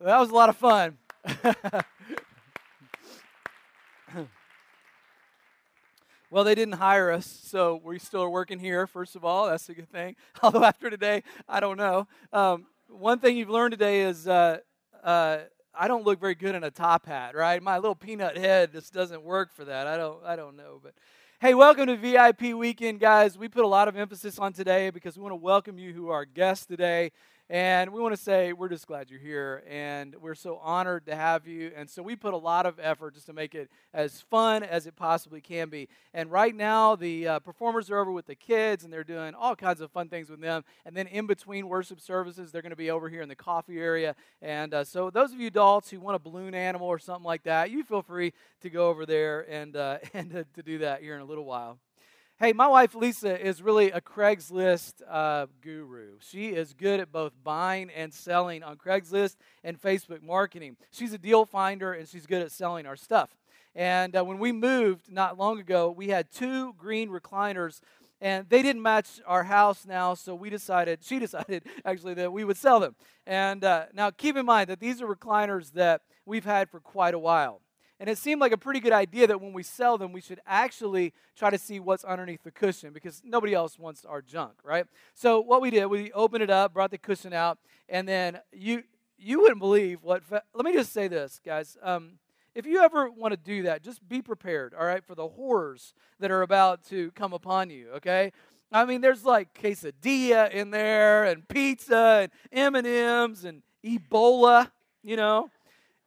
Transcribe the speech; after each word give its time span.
That 0.00 0.20
was 0.20 0.30
a 0.30 0.34
lot 0.34 0.48
of 0.48 0.56
fun. 0.56 0.96
well, 6.30 6.44
they 6.44 6.54
didn't 6.54 6.74
hire 6.74 7.10
us, 7.10 7.26
so 7.26 7.80
we 7.82 7.98
still 7.98 8.22
are 8.22 8.30
working 8.30 8.60
here, 8.60 8.86
first 8.86 9.16
of 9.16 9.24
all. 9.24 9.48
That's 9.48 9.68
a 9.68 9.74
good 9.74 9.90
thing. 9.90 10.14
Although 10.42 10.62
after 10.62 10.88
today, 10.88 11.24
I 11.48 11.58
don't 11.58 11.76
know. 11.76 12.06
Um, 12.32 12.66
one 12.88 13.18
thing 13.18 13.36
you've 13.36 13.50
learned 13.50 13.72
today 13.72 14.02
is 14.02 14.28
uh, 14.28 14.58
uh, 15.02 15.38
I 15.74 15.88
don't 15.88 16.04
look 16.04 16.20
very 16.20 16.36
good 16.36 16.54
in 16.54 16.62
a 16.62 16.70
top 16.70 17.04
hat, 17.04 17.34
right? 17.34 17.60
My 17.60 17.78
little 17.78 17.96
peanut 17.96 18.36
head 18.36 18.70
just 18.70 18.92
doesn't 18.92 19.24
work 19.24 19.52
for 19.52 19.64
that. 19.64 19.88
I 19.88 19.96
don't, 19.96 20.24
I 20.24 20.36
don't 20.36 20.56
know. 20.56 20.78
But 20.80 20.94
hey, 21.40 21.54
welcome 21.54 21.88
to 21.88 21.96
VIP 21.96 22.54
Weekend, 22.56 23.00
guys. 23.00 23.36
We 23.36 23.48
put 23.48 23.64
a 23.64 23.68
lot 23.68 23.88
of 23.88 23.96
emphasis 23.96 24.38
on 24.38 24.52
today 24.52 24.90
because 24.90 25.16
we 25.16 25.24
want 25.24 25.32
to 25.32 25.36
welcome 25.36 25.76
you 25.76 25.92
who 25.92 26.10
are 26.10 26.24
guests 26.24 26.66
today. 26.66 27.10
And 27.50 27.94
we 27.94 28.00
want 28.02 28.14
to 28.14 28.20
say 28.20 28.52
we're 28.52 28.68
just 28.68 28.86
glad 28.86 29.08
you're 29.08 29.18
here 29.18 29.62
and 29.66 30.14
we're 30.16 30.34
so 30.34 30.58
honored 30.62 31.06
to 31.06 31.16
have 31.16 31.46
you. 31.46 31.72
And 31.74 31.88
so 31.88 32.02
we 32.02 32.14
put 32.14 32.34
a 32.34 32.38
lot 32.38 32.66
of 32.66 32.78
effort 32.78 33.14
just 33.14 33.24
to 33.26 33.32
make 33.32 33.54
it 33.54 33.70
as 33.94 34.20
fun 34.20 34.62
as 34.62 34.86
it 34.86 34.96
possibly 34.96 35.40
can 35.40 35.70
be. 35.70 35.88
And 36.12 36.30
right 36.30 36.54
now, 36.54 36.94
the 36.94 37.26
uh, 37.26 37.38
performers 37.38 37.90
are 37.90 37.96
over 37.96 38.12
with 38.12 38.26
the 38.26 38.34
kids 38.34 38.84
and 38.84 38.92
they're 38.92 39.02
doing 39.02 39.34
all 39.34 39.56
kinds 39.56 39.80
of 39.80 39.90
fun 39.90 40.10
things 40.10 40.28
with 40.28 40.42
them. 40.42 40.62
And 40.84 40.94
then 40.94 41.06
in 41.06 41.26
between 41.26 41.68
worship 41.68 42.02
services, 42.02 42.52
they're 42.52 42.60
going 42.60 42.68
to 42.68 42.76
be 42.76 42.90
over 42.90 43.08
here 43.08 43.22
in 43.22 43.30
the 43.30 43.34
coffee 43.34 43.78
area. 43.78 44.14
And 44.42 44.74
uh, 44.74 44.84
so, 44.84 45.08
those 45.08 45.32
of 45.32 45.40
you 45.40 45.46
adults 45.46 45.88
who 45.88 46.00
want 46.00 46.16
a 46.16 46.18
balloon 46.18 46.54
animal 46.54 46.86
or 46.86 46.98
something 46.98 47.24
like 47.24 47.44
that, 47.44 47.70
you 47.70 47.82
feel 47.82 48.02
free 48.02 48.34
to 48.60 48.68
go 48.68 48.90
over 48.90 49.06
there 49.06 49.50
and, 49.50 49.74
uh, 49.74 49.98
and 50.12 50.30
to, 50.32 50.44
to 50.54 50.62
do 50.62 50.78
that 50.78 51.00
here 51.00 51.14
in 51.14 51.22
a 51.22 51.24
little 51.24 51.46
while. 51.46 51.78
Hey, 52.40 52.52
my 52.52 52.68
wife 52.68 52.94
Lisa 52.94 53.44
is 53.44 53.60
really 53.60 53.90
a 53.90 54.00
Craigslist 54.00 55.02
uh, 55.10 55.46
guru. 55.60 56.18
She 56.20 56.50
is 56.50 56.72
good 56.72 57.00
at 57.00 57.10
both 57.10 57.32
buying 57.42 57.90
and 57.90 58.14
selling 58.14 58.62
on 58.62 58.76
Craigslist 58.76 59.34
and 59.64 59.76
Facebook 59.76 60.22
Marketplace. 60.22 60.74
She's 60.92 61.12
a 61.12 61.18
deal 61.18 61.44
finder 61.46 61.92
and 61.92 62.08
she's 62.08 62.26
good 62.26 62.40
at 62.40 62.52
selling 62.52 62.86
our 62.86 62.94
stuff. 62.94 63.30
And 63.74 64.14
uh, 64.14 64.24
when 64.24 64.38
we 64.38 64.52
moved 64.52 65.10
not 65.10 65.36
long 65.36 65.58
ago, 65.58 65.90
we 65.90 66.10
had 66.10 66.30
two 66.30 66.74
green 66.74 67.08
recliners 67.08 67.80
and 68.20 68.48
they 68.48 68.62
didn't 68.62 68.82
match 68.82 69.20
our 69.26 69.42
house 69.42 69.84
now 69.84 70.14
so 70.14 70.32
we 70.36 70.48
decided 70.48 71.00
she 71.02 71.18
decided 71.26 71.64
actually 71.84 72.14
that 72.14 72.32
we 72.32 72.44
would 72.44 72.56
sell 72.56 72.78
them 72.78 72.94
and 73.26 73.64
uh, 73.64 73.86
now 73.92 74.12
keep 74.12 74.36
in 74.36 74.46
mind 74.46 74.70
that 74.70 74.78
these 74.78 75.02
are 75.02 75.12
recliners 75.12 75.72
that 75.72 76.02
we've 76.24 76.44
had 76.44 76.70
for 76.70 76.78
quite 76.78 77.14
a 77.14 77.18
while 77.18 77.62
and 78.00 78.08
it 78.08 78.18
seemed 78.18 78.40
like 78.40 78.52
a 78.52 78.58
pretty 78.58 78.80
good 78.80 78.92
idea 78.92 79.26
that 79.26 79.40
when 79.40 79.52
we 79.52 79.62
sell 79.62 79.98
them, 79.98 80.12
we 80.12 80.20
should 80.20 80.40
actually 80.46 81.12
try 81.36 81.50
to 81.50 81.58
see 81.58 81.80
what's 81.80 82.04
underneath 82.04 82.42
the 82.44 82.50
cushion 82.50 82.92
because 82.92 83.22
nobody 83.24 83.54
else 83.54 83.78
wants 83.78 84.04
our 84.04 84.22
junk, 84.22 84.52
right? 84.62 84.86
So 85.14 85.40
what 85.40 85.60
we 85.60 85.70
did, 85.70 85.86
we 85.86 86.12
opened 86.12 86.42
it 86.42 86.50
up, 86.50 86.74
brought 86.74 86.90
the 86.90 86.98
cushion 86.98 87.32
out, 87.32 87.58
and 87.88 88.06
then 88.06 88.40
you 88.52 88.84
you 89.18 89.40
wouldn't 89.40 89.58
believe 89.58 90.02
what. 90.02 90.22
Let 90.30 90.64
me 90.64 90.72
just 90.72 90.92
say 90.92 91.08
this, 91.08 91.40
guys. 91.44 91.76
Um, 91.82 92.18
if 92.54 92.66
you 92.66 92.80
ever 92.80 93.10
want 93.10 93.32
to 93.32 93.36
do 93.36 93.62
that, 93.64 93.82
just 93.82 94.06
be 94.08 94.22
prepared, 94.22 94.74
all 94.74 94.86
right, 94.86 95.04
for 95.04 95.14
the 95.14 95.28
horrors 95.28 95.94
that 96.18 96.30
are 96.30 96.42
about 96.42 96.84
to 96.88 97.10
come 97.12 97.32
upon 97.32 97.70
you. 97.70 97.90
Okay. 97.96 98.32
I 98.70 98.84
mean, 98.84 99.00
there's 99.00 99.24
like 99.24 99.54
quesadilla 99.54 100.50
in 100.50 100.70
there, 100.70 101.24
and 101.24 101.46
pizza, 101.48 102.28
and 102.28 102.32
M 102.52 102.74
and 102.74 102.86
M's, 102.86 103.44
and 103.44 103.62
Ebola. 103.84 104.70
You 105.02 105.16
know, 105.16 105.50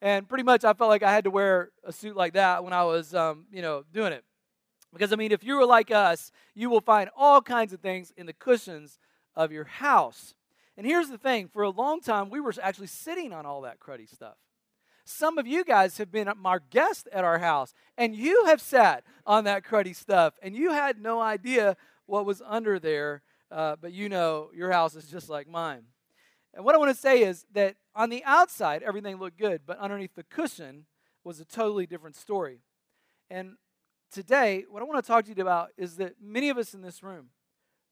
and 0.02 0.28
pretty 0.28 0.44
much, 0.44 0.64
I 0.64 0.74
felt 0.74 0.90
like 0.90 1.04
I 1.04 1.12
had 1.12 1.26
to 1.26 1.32
wear 1.32 1.70
a 1.84 1.92
suit 1.92 2.16
like 2.16 2.34
that 2.34 2.64
when 2.64 2.74
I 2.74 2.84
was, 2.84 3.14
um, 3.14 3.46
you 3.52 3.62
know, 3.62 3.84
doing 3.94 4.14
it. 4.14 4.24
Because, 4.92 5.14
I 5.14 5.16
mean, 5.16 5.32
if 5.32 5.44
you 5.44 5.56
were 5.56 5.66
like 5.66 5.92
us, 5.92 6.32
you 6.56 6.70
will 6.70 6.82
find 6.82 7.10
all 7.16 7.42
kinds 7.42 7.72
of 7.72 7.80
things 7.80 8.12
in 8.18 8.26
the 8.26 8.34
cushions 8.34 9.00
of 9.36 9.52
your 9.52 9.66
house. 9.66 10.34
And 10.76 10.86
here's 10.86 11.10
the 11.10 11.18
thing 11.18 11.48
for 11.48 11.64
a 11.64 11.70
long 11.70 12.02
time, 12.02 12.30
we 12.30 12.40
were 12.40 12.54
actually 12.62 12.88
sitting 12.88 13.32
on 13.32 13.46
all 13.46 13.62
that 13.62 13.80
cruddy 13.80 14.10
stuff. 14.10 14.36
Some 15.06 15.38
of 15.38 15.48
you 15.48 15.64
guys 15.64 15.98
have 15.98 16.12
been 16.12 16.28
our 16.28 16.60
guest 16.60 17.08
at 17.12 17.24
our 17.24 17.40
house, 17.40 17.74
and 17.98 18.16
you 18.16 18.46
have 18.46 18.62
sat 18.62 19.04
on 19.26 19.44
that 19.44 19.64
cruddy 19.64 19.96
stuff, 19.96 20.36
and 20.42 20.56
you 20.56 20.72
had 20.72 21.02
no 21.02 21.22
idea 21.22 21.76
what 22.06 22.26
was 22.26 22.42
under 22.46 22.80
there, 22.80 23.22
uh, 23.52 23.76
but 23.80 23.92
you 23.94 24.10
know 24.10 24.50
your 24.54 24.72
house 24.72 24.96
is 24.96 25.06
just 25.06 25.30
like 25.30 25.48
mine. 25.48 25.84
And 26.54 26.66
what 26.66 26.76
I 26.76 26.78
want 26.78 26.94
to 26.94 27.00
say 27.00 27.24
is 27.24 27.46
that 27.54 27.76
on 27.96 28.10
the 28.10 28.24
outside, 28.26 28.84
everything 28.84 29.18
looked 29.18 29.38
good, 29.38 29.62
but 29.66 29.78
underneath 29.80 30.16
the 30.16 30.24
cushion 30.24 30.86
was 31.24 31.40
a 31.40 31.46
totally 31.46 31.86
different 31.86 32.16
story. 32.16 32.60
And 33.30 33.56
today, 34.12 34.66
what 34.70 34.82
I 34.82 34.86
want 34.86 35.04
to 35.04 35.08
talk 35.08 35.26
to 35.26 35.34
you 35.34 35.42
about 35.42 35.70
is 35.78 35.96
that 35.98 36.16
many 36.22 36.50
of 36.50 36.58
us 36.58 36.74
in 36.74 36.82
this 36.82 37.02
room, 37.02 37.30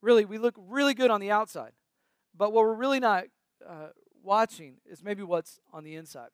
really, 0.01 0.25
we 0.25 0.37
look 0.37 0.55
really 0.57 0.93
good 0.93 1.11
on 1.11 1.21
the 1.21 1.31
outside, 1.31 1.71
but 2.35 2.51
what 2.51 2.65
we're 2.65 2.73
really 2.73 2.99
not 2.99 3.25
uh, 3.67 3.87
watching 4.23 4.75
is 4.85 5.03
maybe 5.03 5.23
what's 5.23 5.59
on 5.71 5.83
the 5.83 5.95
inside. 5.95 6.29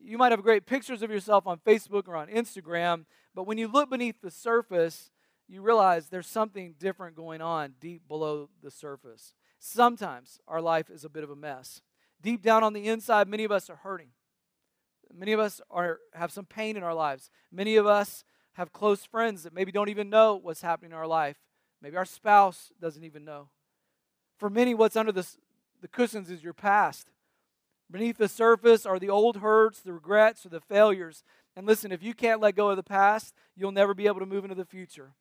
You 0.00 0.16
might 0.16 0.30
have 0.30 0.42
great 0.42 0.66
pictures 0.66 1.02
of 1.02 1.10
yourself 1.10 1.46
on 1.46 1.58
Facebook 1.58 2.06
or 2.06 2.14
on 2.14 2.28
Instagram, 2.28 3.04
but 3.34 3.46
when 3.46 3.58
you 3.58 3.66
look 3.66 3.90
beneath 3.90 4.20
the 4.22 4.30
surface, 4.30 5.10
you 5.48 5.62
realize 5.62 6.08
there's 6.08 6.28
something 6.28 6.74
different 6.78 7.16
going 7.16 7.40
on 7.40 7.74
deep 7.80 8.06
below 8.06 8.48
the 8.62 8.70
surface. 8.70 9.34
Sometimes 9.58 10.40
our 10.46 10.60
life 10.60 10.90
is 10.90 11.04
a 11.04 11.08
bit 11.08 11.24
of 11.24 11.30
a 11.30 11.36
mess. 11.36 11.82
Deep 12.22 12.42
down 12.42 12.62
on 12.62 12.72
the 12.72 12.88
inside, 12.88 13.28
many 13.28 13.44
of 13.44 13.52
us 13.52 13.68
are 13.70 13.76
hurting. 13.76 14.08
Many 15.14 15.32
of 15.32 15.40
us 15.40 15.60
are, 15.70 15.98
have 16.14 16.32
some 16.32 16.44
pain 16.44 16.76
in 16.76 16.82
our 16.82 16.94
lives. 16.94 17.30
Many 17.50 17.76
of 17.76 17.86
us 17.86 18.24
have 18.54 18.72
close 18.72 19.04
friends 19.04 19.42
that 19.42 19.54
maybe 19.54 19.72
don't 19.72 19.88
even 19.88 20.10
know 20.10 20.36
what's 20.36 20.62
happening 20.62 20.90
in 20.90 20.96
our 20.96 21.06
life. 21.06 21.36
Maybe 21.80 21.96
our 21.96 22.04
spouse 22.04 22.72
doesn't 22.80 23.04
even 23.04 23.24
know. 23.24 23.48
For 24.36 24.50
many, 24.50 24.74
what's 24.74 24.96
under 24.96 25.12
the, 25.12 25.26
the 25.80 25.88
cushions 25.88 26.30
is 26.30 26.42
your 26.42 26.52
past. 26.52 27.08
Beneath 27.90 28.18
the 28.18 28.28
surface 28.28 28.84
are 28.84 28.98
the 28.98 29.08
old 29.08 29.38
hurts, 29.38 29.80
the 29.80 29.92
regrets, 29.92 30.44
or 30.44 30.50
the 30.50 30.60
failures. 30.60 31.24
And 31.56 31.66
listen, 31.66 31.90
if 31.90 32.02
you 32.02 32.14
can't 32.14 32.40
let 32.40 32.54
go 32.54 32.68
of 32.68 32.76
the 32.76 32.82
past, 32.82 33.34
you'll 33.56 33.72
never 33.72 33.94
be 33.94 34.06
able 34.06 34.20
to 34.20 34.26
move 34.26 34.44
into 34.44 34.54
the 34.54 34.64
future. 34.64 35.14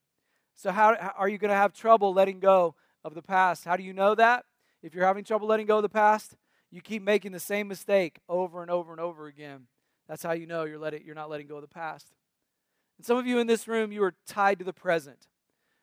So, 0.56 0.72
how, 0.72 0.96
how 1.00 1.14
are 1.18 1.30
you 1.30 1.38
going 1.38 1.50
to 1.50 1.56
have 1.56 1.74
trouble 1.74 2.14
letting 2.14 2.40
go 2.40 2.76
of 3.12 3.16
the 3.16 3.22
past. 3.22 3.66
How 3.66 3.76
do 3.78 3.84
you 3.84 3.94
know 3.94 4.16
that? 4.16 4.46
If 4.82 4.94
you're 4.94 5.06
having 5.06 5.24
trouble 5.24 5.48
letting 5.48 5.66
go 5.66 5.78
of 5.78 5.84
the 5.84 5.90
past, 5.90 6.36
you 6.72 6.82
keep 6.82 7.02
making 7.02 7.32
the 7.32 7.40
same 7.40 7.68
mistake 7.68 8.20
over 8.28 8.62
and 8.62 8.70
over 8.70 8.92
and 8.92 9.02
over 9.02 9.28
again. 9.28 9.68
That's 10.08 10.24
how 10.24 10.34
you 10.34 10.46
know 10.46 10.64
you're, 10.64 10.80
letting, 10.80 11.04
you're 11.06 11.16
not 11.16 11.30
letting 11.30 11.48
go 11.48 11.56
of 11.56 11.62
the 11.62 11.68
past. 11.68 12.14
And 12.98 13.06
some 13.06 13.18
of 13.18 13.28
you 13.28 13.40
in 13.40 13.48
this 13.48 13.68
room, 13.68 13.92
you 13.92 14.04
are 14.04 14.16
tied 14.26 14.60
to 14.60 14.66
the 14.66 14.74
present. 14.74 15.28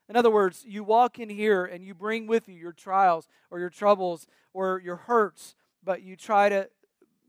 In 0.09 0.17
other 0.17 0.31
words, 0.31 0.65
you 0.67 0.85
walk 0.85 1.19
in 1.19 1.29
here 1.31 1.65
and 1.65 1.83
you 1.83 1.95
bring 1.95 2.27
with 2.27 2.49
you 2.49 2.55
your 2.55 2.73
trials 2.73 3.29
or 3.51 3.59
your 3.59 3.71
troubles 3.71 4.27
or 4.53 4.81
your 4.85 4.97
hurts, 4.97 5.55
but 5.83 6.03
you 6.03 6.17
try 6.17 6.49
to 6.49 6.69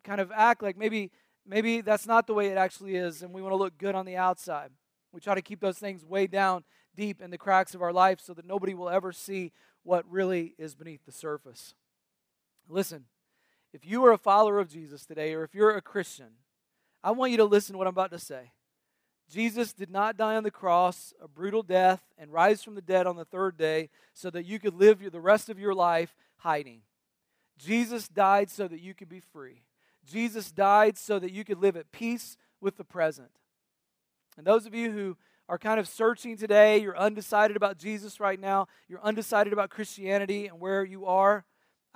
kind 0.03 0.19
of 0.19 0.31
act 0.35 0.61
like 0.61 0.77
maybe 0.77 1.11
maybe 1.47 1.81
that's 1.81 2.05
not 2.05 2.27
the 2.27 2.33
way 2.33 2.47
it 2.47 2.57
actually 2.57 2.95
is 2.95 3.21
and 3.21 3.33
we 3.33 3.41
want 3.41 3.51
to 3.51 3.57
look 3.57 3.77
good 3.77 3.95
on 3.95 4.05
the 4.05 4.17
outside. 4.17 4.71
We 5.11 5.21
try 5.21 5.35
to 5.35 5.41
keep 5.41 5.61
those 5.61 5.77
things 5.77 6.03
way 6.03 6.27
down 6.27 6.63
deep 6.95 7.21
in 7.21 7.31
the 7.31 7.37
cracks 7.37 7.73
of 7.73 7.81
our 7.81 7.93
life 7.93 8.19
so 8.21 8.33
that 8.33 8.45
nobody 8.45 8.73
will 8.73 8.89
ever 8.89 9.11
see 9.11 9.51
what 9.85 10.09
really 10.09 10.55
is 10.57 10.75
beneath 10.75 11.05
the 11.05 11.11
surface. 11.11 11.75
Listen, 12.67 13.05
if 13.71 13.85
you 13.85 14.03
are 14.05 14.11
a 14.11 14.17
follower 14.17 14.59
of 14.59 14.67
Jesus 14.67 15.05
today, 15.05 15.33
or 15.33 15.43
if 15.43 15.53
you're 15.53 15.75
a 15.75 15.81
Christian, 15.81 16.31
I 17.03 17.11
want 17.11 17.31
you 17.31 17.37
to 17.37 17.45
listen 17.45 17.73
to 17.73 17.77
what 17.77 17.87
I'm 17.87 17.93
about 17.93 18.11
to 18.11 18.19
say. 18.19 18.51
Jesus 19.29 19.73
did 19.73 19.89
not 19.89 20.17
die 20.17 20.35
on 20.35 20.43
the 20.43 20.51
cross 20.51 21.13
a 21.21 21.27
brutal 21.27 21.63
death 21.63 22.01
and 22.17 22.31
rise 22.31 22.63
from 22.63 22.75
the 22.75 22.81
dead 22.81 23.07
on 23.07 23.15
the 23.15 23.25
third 23.25 23.57
day 23.57 23.89
so 24.13 24.29
that 24.29 24.45
you 24.45 24.59
could 24.59 24.73
live 24.73 24.99
the 25.11 25.19
rest 25.19 25.49
of 25.49 25.59
your 25.59 25.73
life 25.73 26.15
hiding. 26.37 26.81
Jesus 27.57 28.07
died 28.07 28.49
so 28.49 28.67
that 28.67 28.81
you 28.81 28.93
could 28.93 29.09
be 29.09 29.19
free. 29.19 29.63
Jesus 30.05 30.51
died 30.51 30.97
so 30.97 31.19
that 31.19 31.31
you 31.31 31.43
could 31.43 31.59
live 31.59 31.75
at 31.75 31.91
peace 31.91 32.37
with 32.61 32.77
the 32.77 32.83
present. 32.83 33.31
And 34.37 34.45
those 34.45 34.65
of 34.65 34.75
you 34.75 34.91
who 34.91 35.17
are 35.47 35.57
kind 35.57 35.79
of 35.79 35.87
searching 35.87 36.37
today, 36.37 36.79
you're 36.79 36.97
undecided 36.97 37.55
about 37.55 37.77
Jesus 37.77 38.19
right 38.19 38.39
now, 38.39 38.67
you're 38.87 39.03
undecided 39.03 39.53
about 39.53 39.69
Christianity 39.69 40.47
and 40.47 40.59
where 40.59 40.83
you 40.83 41.05
are, 41.05 41.45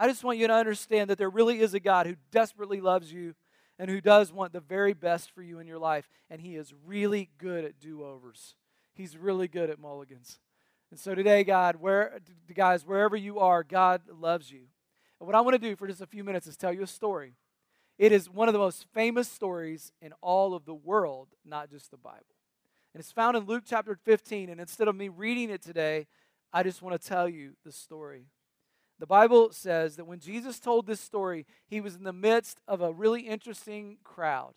I 0.02 0.08
just 0.08 0.24
want 0.24 0.38
you 0.38 0.48
to 0.48 0.54
understand 0.54 1.10
that 1.10 1.18
there 1.18 1.30
really 1.30 1.60
is 1.60 1.74
a 1.74 1.80
God 1.80 2.08
who 2.08 2.16
desperately 2.32 2.80
loves 2.80 3.12
you 3.12 3.36
and 3.78 3.92
who 3.92 4.00
does 4.00 4.32
want 4.32 4.54
the 4.54 4.62
very 4.62 4.94
best 4.94 5.30
for 5.32 5.44
you 5.44 5.60
in 5.60 5.68
your 5.68 5.78
life. 5.78 6.08
And 6.30 6.40
He 6.40 6.56
is 6.56 6.74
really 6.86 7.30
good 7.38 7.66
at 7.66 7.80
do 7.82 8.06
overs, 8.06 8.56
He's 8.94 9.18
really 9.18 9.50
good 9.50 9.70
at 9.70 9.78
mulligans. 9.78 10.40
And 10.90 11.00
so 11.00 11.14
today, 11.14 11.44
God, 11.44 11.76
where, 11.76 12.20
guys, 12.56 12.86
wherever 12.86 13.16
you 13.16 13.40
are, 13.40 13.62
God 13.62 14.02
loves 14.10 14.50
you. 14.50 14.62
And 15.20 15.28
what 15.28 15.36
I 15.36 15.42
want 15.42 15.54
to 15.54 15.60
do 15.60 15.76
for 15.76 15.86
just 15.86 16.02
a 16.02 16.08
few 16.08 16.24
minutes 16.24 16.48
is 16.48 16.58
tell 16.58 16.74
you 16.74 16.82
a 16.82 16.88
story. 16.88 17.34
It 18.00 18.12
is 18.12 18.30
one 18.30 18.48
of 18.48 18.54
the 18.54 18.60
most 18.60 18.86
famous 18.94 19.30
stories 19.30 19.92
in 20.02 20.14
all 20.22 20.56
of 20.56 20.66
the 20.66 20.74
world, 20.74 21.28
not 21.46 21.70
just 21.70 21.92
the 21.92 21.98
Bible. 21.98 22.39
And 23.00 23.06
it's 23.06 23.14
found 23.14 23.38
in 23.38 23.46
Luke 23.46 23.64
chapter 23.66 23.96
15. 23.96 24.50
And 24.50 24.60
instead 24.60 24.90
of 24.90 24.96
me 24.98 25.08
reading 25.08 25.50
it 25.50 25.62
today, 25.62 26.08
I 26.52 26.64
just 26.64 26.82
want 26.82 27.02
to 27.02 27.08
tell 27.08 27.30
you 27.30 27.54
the 27.64 27.72
story. 27.72 28.26
The 29.00 29.08
Bible 29.08 29.54
says 29.54 29.96
that 29.96 30.04
when 30.04 30.20
Jesus 30.20 30.60
told 30.60 30.86
this 30.86 31.00
story, 31.00 31.46
he 31.66 31.80
was 31.80 31.96
in 31.96 32.04
the 32.04 32.12
midst 32.12 32.60
of 32.68 32.82
a 32.82 32.92
really 32.92 33.22
interesting 33.22 34.00
crowd. 34.04 34.52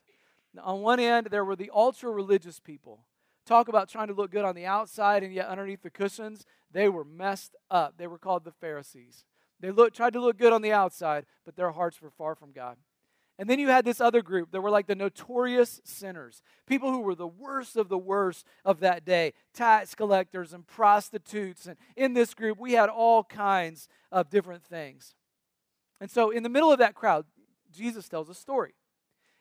Now, 0.52 0.62
on 0.62 0.80
one 0.80 0.98
end, 0.98 1.28
there 1.30 1.44
were 1.44 1.54
the 1.54 1.70
ultra 1.72 2.10
religious 2.10 2.58
people. 2.58 3.04
Talk 3.46 3.68
about 3.68 3.88
trying 3.88 4.08
to 4.08 4.12
look 4.12 4.32
good 4.32 4.44
on 4.44 4.56
the 4.56 4.66
outside 4.66 5.22
and 5.22 5.32
yet 5.32 5.46
underneath 5.46 5.82
the 5.82 5.90
cushions, 5.90 6.44
they 6.68 6.88
were 6.88 7.04
messed 7.04 7.54
up. 7.70 7.94
They 7.96 8.08
were 8.08 8.18
called 8.18 8.42
the 8.42 8.50
Pharisees. 8.50 9.24
They 9.60 9.70
look, 9.70 9.94
tried 9.94 10.14
to 10.14 10.20
look 10.20 10.36
good 10.36 10.52
on 10.52 10.62
the 10.62 10.72
outside, 10.72 11.26
but 11.44 11.54
their 11.54 11.70
hearts 11.70 12.02
were 12.02 12.10
far 12.10 12.34
from 12.34 12.50
God. 12.50 12.76
And 13.38 13.48
then 13.48 13.58
you 13.58 13.68
had 13.68 13.84
this 13.84 14.00
other 14.00 14.22
group 14.22 14.52
that 14.52 14.60
were 14.60 14.70
like 14.70 14.86
the 14.86 14.94
notorious 14.94 15.80
sinners, 15.84 16.42
people 16.66 16.90
who 16.90 17.00
were 17.00 17.14
the 17.14 17.26
worst 17.26 17.76
of 17.76 17.88
the 17.88 17.98
worst 17.98 18.46
of 18.64 18.80
that 18.80 19.04
day, 19.04 19.32
tax 19.54 19.94
collectors 19.94 20.52
and 20.52 20.66
prostitutes. 20.66 21.66
And 21.66 21.76
in 21.96 22.12
this 22.12 22.34
group, 22.34 22.60
we 22.60 22.72
had 22.72 22.88
all 22.88 23.24
kinds 23.24 23.88
of 24.10 24.28
different 24.28 24.64
things. 24.64 25.14
And 26.00 26.10
so, 26.10 26.30
in 26.30 26.42
the 26.42 26.48
middle 26.48 26.70
of 26.70 26.78
that 26.78 26.94
crowd, 26.94 27.24
Jesus 27.72 28.08
tells 28.08 28.28
a 28.28 28.34
story. 28.34 28.74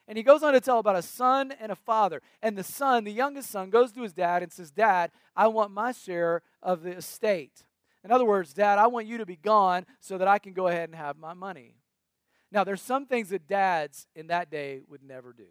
And 0.08 0.18
he 0.18 0.24
goes 0.24 0.44
on 0.44 0.54
to 0.54 0.62
tell 0.62 0.80
about 0.80 0.96
a 0.96 1.02
son 1.02 1.54
and 1.60 1.72
a 1.72 1.76
father. 1.76 2.22
And 2.42 2.58
the 2.58 2.64
son, 2.64 3.04
the 3.04 3.12
youngest 3.12 3.50
son, 3.50 3.70
goes 3.70 3.92
to 3.94 4.02
his 4.02 4.14
dad 4.14 4.44
and 4.44 4.52
says, 4.52 4.72
Dad, 4.72 5.12
I 5.36 5.48
want 5.48 5.72
my 5.72 5.92
share 5.92 6.42
of 6.62 6.84
the 6.84 6.98
estate. 6.98 7.64
In 8.04 8.12
other 8.12 8.26
words, 8.26 8.54
Dad, 8.54 8.80
I 8.80 8.88
want 8.88 9.06
you 9.06 9.20
to 9.20 9.26
be 9.26 9.36
gone 9.36 9.86
so 10.00 10.18
that 10.18 10.28
I 10.28 10.40
can 10.40 10.54
go 10.54 10.68
ahead 10.68 10.90
and 10.90 10.96
have 10.96 11.18
my 11.18 11.34
money. 11.34 11.76
Now, 12.52 12.64
there's 12.64 12.82
some 12.82 13.06
things 13.06 13.30
that 13.30 13.48
dads 13.48 14.08
in 14.16 14.28
that 14.28 14.52
day 14.52 14.82
would 14.90 15.04
never 15.04 15.34
do. 15.34 15.46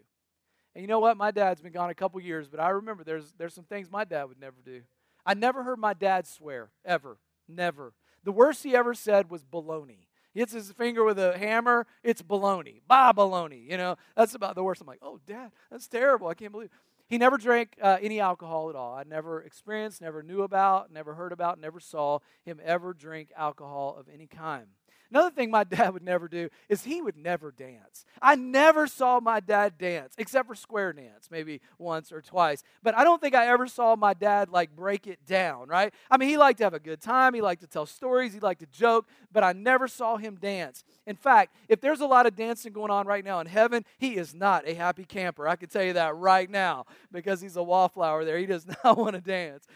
And 0.75 0.82
you 0.82 0.88
know 0.88 1.00
what? 1.00 1.17
My 1.17 1.31
dad's 1.31 1.61
been 1.61 1.73
gone 1.73 1.91
a 1.91 1.94
couple 1.94 2.20
years, 2.20 2.49
but 2.49 2.61
I 2.61 2.70
remember 2.70 3.02
there's, 3.02 3.32
there's 3.38 3.55
some 3.55 3.64
things 3.64 3.91
my 3.91 4.05
dad 4.05 4.25
would 4.25 4.41
never 4.41 4.56
do. 4.64 4.82
I 5.25 5.35
never 5.35 5.62
heard 5.62 5.79
my 5.79 5.94
dad 5.94 6.26
swear, 6.26 6.70
ever. 6.85 7.19
Never. 7.49 7.94
The 8.23 8.32
worst 8.32 8.62
he 8.62 8.76
ever 8.76 8.94
said 8.94 9.31
was 9.31 9.44
baloney. 9.44 10.06
He 10.32 10.41
hits 10.41 10.52
his 10.52 10.70
finger 10.73 11.02
with 11.02 11.19
a 11.19 11.37
hammer, 11.37 11.87
it's 12.05 12.23
baloney. 12.23 12.81
Bah, 12.87 13.12
baloney. 13.12 13.69
You 13.69 13.76
know, 13.76 13.96
that's 14.14 14.35
about 14.35 14.55
the 14.55 14.62
worst. 14.62 14.81
I'm 14.81 14.87
like, 14.87 15.00
oh, 15.03 15.19
dad, 15.26 15.50
that's 15.70 15.88
terrible. 15.88 16.29
I 16.29 16.35
can't 16.35 16.53
believe 16.53 16.67
it. 16.67 16.73
He 17.08 17.19
never 17.19 17.37
drank 17.38 17.76
uh, 17.82 17.99
any 18.00 18.20
alcohol 18.20 18.70
at 18.70 18.76
all. 18.76 18.94
I 18.94 19.03
never 19.03 19.43
experienced, 19.43 20.00
never 20.00 20.23
knew 20.23 20.43
about, 20.43 20.93
never 20.93 21.14
heard 21.14 21.32
about, 21.32 21.58
never 21.58 21.81
saw 21.81 22.20
him 22.44 22.61
ever 22.64 22.94
drink 22.94 23.32
alcohol 23.37 23.96
of 23.99 24.06
any 24.08 24.29
kind. 24.29 24.67
Another 25.10 25.30
thing 25.30 25.50
my 25.50 25.64
dad 25.64 25.92
would 25.92 26.02
never 26.02 26.28
do 26.28 26.48
is 26.68 26.84
he 26.84 27.02
would 27.02 27.16
never 27.16 27.50
dance. 27.50 28.04
I 28.22 28.36
never 28.36 28.86
saw 28.86 29.20
my 29.20 29.40
dad 29.40 29.78
dance, 29.78 30.14
except 30.18 30.48
for 30.48 30.54
square 30.54 30.92
dance, 30.92 31.28
maybe 31.30 31.60
once 31.78 32.12
or 32.12 32.20
twice. 32.20 32.62
But 32.82 32.96
I 32.96 33.04
don't 33.04 33.20
think 33.20 33.34
I 33.34 33.48
ever 33.48 33.66
saw 33.66 33.96
my 33.96 34.14
dad 34.14 34.50
like 34.50 34.74
break 34.74 35.06
it 35.06 35.26
down, 35.26 35.68
right? 35.68 35.92
I 36.10 36.16
mean, 36.16 36.28
he 36.28 36.36
liked 36.36 36.58
to 36.58 36.64
have 36.64 36.74
a 36.74 36.80
good 36.80 37.00
time, 37.00 37.34
he 37.34 37.40
liked 37.40 37.62
to 37.62 37.66
tell 37.66 37.86
stories, 37.86 38.32
he 38.32 38.40
liked 38.40 38.60
to 38.60 38.66
joke, 38.66 39.08
but 39.32 39.42
I 39.42 39.52
never 39.52 39.88
saw 39.88 40.16
him 40.16 40.36
dance. 40.36 40.84
In 41.06 41.16
fact, 41.16 41.54
if 41.68 41.80
there's 41.80 42.00
a 42.00 42.06
lot 42.06 42.26
of 42.26 42.36
dancing 42.36 42.72
going 42.72 42.90
on 42.90 43.06
right 43.06 43.24
now 43.24 43.40
in 43.40 43.46
heaven, 43.46 43.84
he 43.98 44.16
is 44.16 44.34
not 44.34 44.68
a 44.68 44.74
happy 44.74 45.04
camper. 45.04 45.48
I 45.48 45.56
can 45.56 45.68
tell 45.68 45.84
you 45.84 45.94
that 45.94 46.16
right 46.16 46.48
now 46.48 46.86
because 47.10 47.40
he's 47.40 47.56
a 47.56 47.62
wallflower 47.62 48.24
there. 48.24 48.38
He 48.38 48.46
does 48.46 48.66
not 48.84 48.98
want 48.98 49.14
to 49.14 49.20
dance. 49.20 49.66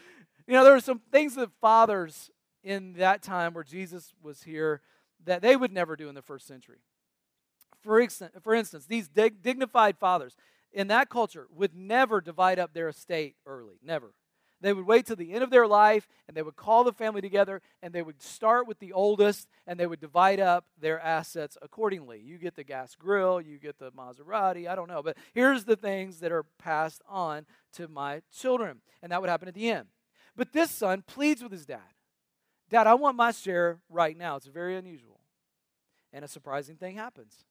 You 0.47 0.53
know, 0.53 0.63
there 0.63 0.75
are 0.75 0.81
some 0.81 1.01
things 1.11 1.35
that 1.35 1.49
fathers 1.59 2.29
in 2.63 2.93
that 2.93 3.21
time 3.21 3.53
where 3.53 3.63
Jesus 3.63 4.13
was 4.21 4.43
here 4.43 4.81
that 5.25 5.41
they 5.41 5.55
would 5.55 5.71
never 5.71 5.95
do 5.95 6.09
in 6.09 6.15
the 6.15 6.21
first 6.21 6.47
century. 6.47 6.79
For, 7.81 7.99
instance, 7.99 8.33
for 8.41 8.53
instance 8.53 8.85
these 8.85 9.07
dig- 9.07 9.41
dignified 9.41 9.97
fathers 9.97 10.35
in 10.71 10.87
that 10.87 11.09
culture 11.09 11.47
would 11.51 11.75
never 11.75 12.19
divide 12.21 12.59
up 12.59 12.73
their 12.73 12.89
estate 12.89 13.35
early, 13.45 13.79
never. 13.83 14.13
They 14.61 14.73
would 14.73 14.85
wait 14.85 15.05
till 15.05 15.15
the 15.15 15.33
end 15.33 15.43
of 15.43 15.49
their 15.49 15.67
life 15.67 16.07
and 16.27 16.35
they 16.35 16.41
would 16.41 16.55
call 16.55 16.83
the 16.83 16.93
family 16.93 17.21
together 17.21 17.61
and 17.81 17.93
they 17.93 18.01
would 18.01 18.21
start 18.21 18.67
with 18.67 18.79
the 18.79 18.93
oldest 18.93 19.47
and 19.67 19.79
they 19.79 19.85
would 19.85 19.99
divide 19.99 20.39
up 20.39 20.65
their 20.79 20.99
assets 20.99 21.57
accordingly. 21.61 22.19
You 22.19 22.37
get 22.37 22.55
the 22.55 22.63
gas 22.63 22.95
grill, 22.95 23.41
you 23.41 23.59
get 23.59 23.77
the 23.77 23.91
Maserati, 23.91 24.67
I 24.67 24.75
don't 24.75 24.87
know. 24.87 25.03
But 25.03 25.17
here's 25.33 25.65
the 25.65 25.75
things 25.75 26.19
that 26.21 26.31
are 26.31 26.45
passed 26.57 27.01
on 27.07 27.45
to 27.73 27.87
my 27.87 28.21
children. 28.35 28.81
And 29.03 29.11
that 29.11 29.21
would 29.21 29.29
happen 29.29 29.47
at 29.47 29.53
the 29.53 29.69
end. 29.69 29.87
But 30.35 30.51
this 30.51 30.71
son 30.71 31.03
pleads 31.05 31.43
with 31.43 31.51
his 31.51 31.65
dad 31.65 31.79
Dad, 32.69 32.87
I 32.87 32.95
want 32.95 33.15
my 33.15 33.31
share 33.31 33.79
right 33.89 34.17
now. 34.17 34.37
It's 34.37 34.47
very 34.47 34.75
unusual. 34.75 35.14
And 36.15 36.23
a 36.23 36.29
surprising 36.29 36.77
thing 36.77 36.95
happens 36.95 37.43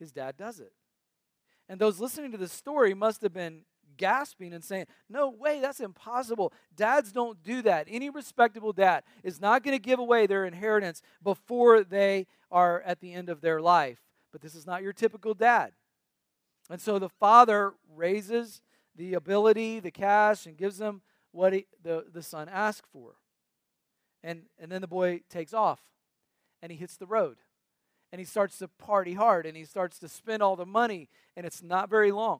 his 0.00 0.10
dad 0.10 0.36
does 0.36 0.58
it. 0.58 0.72
And 1.68 1.80
those 1.80 2.00
listening 2.00 2.32
to 2.32 2.36
the 2.36 2.48
story 2.48 2.92
must 2.92 3.22
have 3.22 3.32
been 3.32 3.60
gasping 3.96 4.52
and 4.52 4.64
saying, 4.64 4.86
No 5.08 5.30
way, 5.30 5.60
that's 5.60 5.78
impossible. 5.78 6.52
Dads 6.74 7.12
don't 7.12 7.40
do 7.44 7.62
that. 7.62 7.86
Any 7.88 8.10
respectable 8.10 8.72
dad 8.72 9.04
is 9.22 9.40
not 9.40 9.62
going 9.62 9.76
to 9.76 9.82
give 9.82 10.00
away 10.00 10.26
their 10.26 10.44
inheritance 10.44 11.02
before 11.22 11.84
they 11.84 12.26
are 12.50 12.82
at 12.82 12.98
the 12.98 13.12
end 13.12 13.28
of 13.28 13.40
their 13.40 13.60
life. 13.60 14.00
But 14.32 14.40
this 14.42 14.56
is 14.56 14.66
not 14.66 14.82
your 14.82 14.92
typical 14.92 15.32
dad. 15.32 15.70
And 16.68 16.80
so 16.80 16.98
the 16.98 17.08
father 17.08 17.74
raises 17.94 18.60
the 18.96 19.14
ability, 19.14 19.78
the 19.78 19.92
cash, 19.92 20.46
and 20.46 20.56
gives 20.56 20.78
them 20.78 21.02
what 21.30 21.52
he, 21.52 21.66
the, 21.80 22.06
the 22.12 22.22
son 22.22 22.48
asked 22.48 22.88
for. 22.92 23.14
And, 24.24 24.46
and 24.58 24.72
then 24.72 24.80
the 24.80 24.88
boy 24.88 25.20
takes 25.30 25.54
off 25.54 25.80
and 26.60 26.72
he 26.72 26.78
hits 26.78 26.96
the 26.96 27.06
road 27.06 27.36
and 28.14 28.20
he 28.20 28.24
starts 28.24 28.58
to 28.58 28.68
party 28.68 29.14
hard 29.14 29.44
and 29.44 29.56
he 29.56 29.64
starts 29.64 29.98
to 29.98 30.08
spend 30.08 30.40
all 30.40 30.54
the 30.54 30.64
money, 30.64 31.08
and 31.36 31.44
it's 31.44 31.64
not 31.64 31.90
very 31.90 32.12
long. 32.12 32.38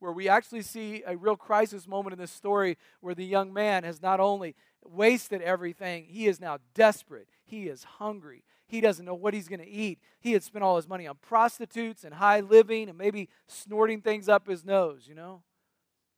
Where 0.00 0.10
we 0.10 0.28
actually 0.28 0.62
see 0.62 1.04
a 1.06 1.16
real 1.16 1.36
crisis 1.36 1.86
moment 1.86 2.14
in 2.14 2.18
this 2.18 2.32
story 2.32 2.76
where 3.00 3.14
the 3.14 3.24
young 3.24 3.52
man 3.52 3.84
has 3.84 4.02
not 4.02 4.18
only 4.18 4.56
wasted 4.84 5.40
everything, 5.40 6.06
he 6.08 6.26
is 6.26 6.40
now 6.40 6.58
desperate. 6.74 7.28
He 7.44 7.68
is 7.68 7.84
hungry. 7.84 8.42
He 8.66 8.80
doesn't 8.80 9.04
know 9.04 9.14
what 9.14 9.34
he's 9.34 9.46
going 9.46 9.60
to 9.60 9.70
eat. 9.70 10.00
He 10.18 10.32
had 10.32 10.42
spent 10.42 10.64
all 10.64 10.74
his 10.74 10.88
money 10.88 11.06
on 11.06 11.18
prostitutes 11.22 12.02
and 12.02 12.14
high 12.14 12.40
living 12.40 12.88
and 12.88 12.98
maybe 12.98 13.28
snorting 13.46 14.00
things 14.00 14.28
up 14.28 14.48
his 14.48 14.64
nose, 14.64 15.06
you 15.08 15.14
know? 15.14 15.44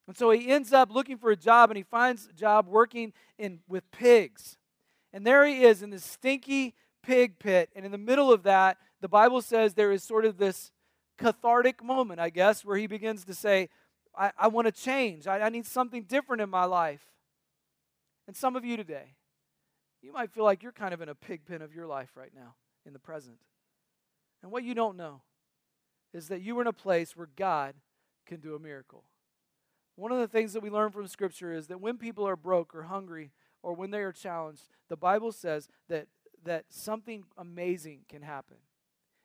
And 0.08 0.16
so 0.16 0.30
he 0.30 0.48
ends 0.48 0.72
up 0.72 0.90
looking 0.90 1.18
for 1.18 1.30
a 1.30 1.36
job 1.36 1.68
and 1.68 1.76
he 1.76 1.82
finds 1.82 2.28
a 2.28 2.32
job 2.32 2.66
working 2.66 3.12
in 3.36 3.58
with 3.68 3.90
pigs. 3.90 4.56
And 5.12 5.26
there 5.26 5.44
he 5.44 5.64
is 5.64 5.82
in 5.82 5.90
this 5.90 6.02
stinky 6.02 6.74
pig 7.06 7.38
pit. 7.38 7.70
And 7.76 7.86
in 7.86 7.92
the 7.92 7.98
middle 7.98 8.32
of 8.32 8.42
that, 8.42 8.78
the 9.00 9.08
Bible 9.08 9.42
says 9.42 9.74
there 9.74 9.92
is 9.92 10.02
sort 10.02 10.24
of 10.24 10.38
this 10.38 10.72
cathartic 11.18 11.82
moment, 11.82 12.20
I 12.20 12.30
guess, 12.30 12.64
where 12.64 12.76
he 12.76 12.86
begins 12.86 13.24
to 13.24 13.34
say, 13.34 13.68
I, 14.16 14.32
I 14.38 14.48
want 14.48 14.66
to 14.66 14.72
change. 14.72 15.26
I, 15.26 15.40
I 15.40 15.48
need 15.48 15.66
something 15.66 16.04
different 16.04 16.42
in 16.42 16.50
my 16.50 16.64
life. 16.64 17.04
And 18.26 18.36
some 18.36 18.56
of 18.56 18.64
you 18.64 18.76
today, 18.76 19.14
you 20.02 20.12
might 20.12 20.30
feel 20.30 20.44
like 20.44 20.62
you're 20.62 20.72
kind 20.72 20.94
of 20.94 21.00
in 21.00 21.08
a 21.08 21.14
pig 21.14 21.44
pen 21.46 21.62
of 21.62 21.74
your 21.74 21.86
life 21.86 22.10
right 22.16 22.32
now 22.34 22.54
in 22.84 22.92
the 22.92 22.98
present. 22.98 23.36
And 24.42 24.50
what 24.50 24.64
you 24.64 24.74
don't 24.74 24.96
know 24.96 25.22
is 26.12 26.28
that 26.28 26.40
you 26.40 26.58
are 26.58 26.62
in 26.62 26.66
a 26.66 26.72
place 26.72 27.16
where 27.16 27.28
God 27.36 27.74
can 28.26 28.40
do 28.40 28.54
a 28.54 28.58
miracle. 28.58 29.04
One 29.96 30.12
of 30.12 30.18
the 30.18 30.28
things 30.28 30.52
that 30.52 30.62
we 30.62 30.70
learn 30.70 30.90
from 30.90 31.06
Scripture 31.06 31.52
is 31.52 31.68
that 31.68 31.80
when 31.80 31.96
people 31.96 32.26
are 32.26 32.36
broke 32.36 32.74
or 32.74 32.84
hungry 32.84 33.32
or 33.62 33.72
when 33.72 33.90
they 33.90 34.00
are 34.00 34.12
challenged, 34.12 34.68
the 34.88 34.96
Bible 34.96 35.32
says 35.32 35.68
that, 35.88 36.06
that 36.44 36.66
something 36.68 37.24
amazing 37.36 38.00
can 38.08 38.22
happen. 38.22 38.58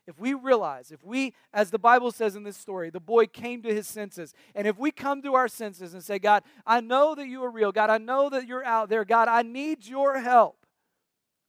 If 0.08 0.20
we 0.20 0.34
realize, 0.34 0.92
if 0.92 1.04
we, 1.04 1.34
as 1.54 1.70
the 1.70 1.80
Bible 1.80 2.12
says 2.12 2.36
in 2.36 2.44
this 2.44 2.58
story, 2.58 2.90
the 2.90 3.00
boy 3.00 3.28
came 3.28 3.62
to 3.62 3.74
his 3.74 3.88
senses, 3.88 4.34
and 4.56 4.68
if 4.68 4.78
we 4.78 4.92
come 4.92 5.22
to 5.22 5.36
our 5.36 5.48
senses 5.48 5.94
and 5.94 6.04
say, 6.04 6.18
God, 6.18 6.44
I 6.66 6.82
know 6.82 7.14
that 7.16 7.28
you 7.28 7.44
are 7.44 7.52
real, 7.52 7.72
God, 7.72 7.90
I 7.90 8.00
know 8.00 8.30
that 8.30 8.48
you're 8.48 8.66
out 8.66 8.90
there, 8.90 9.06
God, 9.06 9.28
I 9.28 9.44
need 9.44 9.86
your 9.86 10.20
help, 10.20 10.66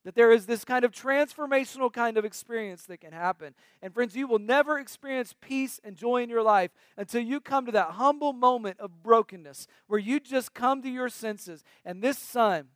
that 0.04 0.14
there 0.14 0.32
is 0.32 0.44
this 0.44 0.66
kind 0.66 0.84
of 0.84 0.92
transformational 0.92 1.90
kind 1.90 2.18
of 2.18 2.26
experience 2.26 2.84
that 2.86 3.00
can 3.00 3.12
happen. 3.12 3.54
And 3.80 3.94
friends, 3.94 4.14
you 4.14 4.26
will 4.26 4.38
never 4.38 4.78
experience 4.78 5.34
peace 5.40 5.80
and 5.82 5.96
joy 5.96 6.22
in 6.22 6.28
your 6.28 6.42
life 6.42 6.72
until 6.98 7.22
you 7.22 7.40
come 7.40 7.64
to 7.66 7.72
that 7.72 7.92
humble 7.92 8.34
moment 8.34 8.80
of 8.80 9.02
brokenness 9.02 9.66
where 9.86 10.00
you 10.00 10.20
just 10.20 10.52
come 10.52 10.82
to 10.82 10.90
your 10.90 11.08
senses. 11.08 11.64
And 11.86 12.02
this 12.02 12.18
son, 12.18 12.66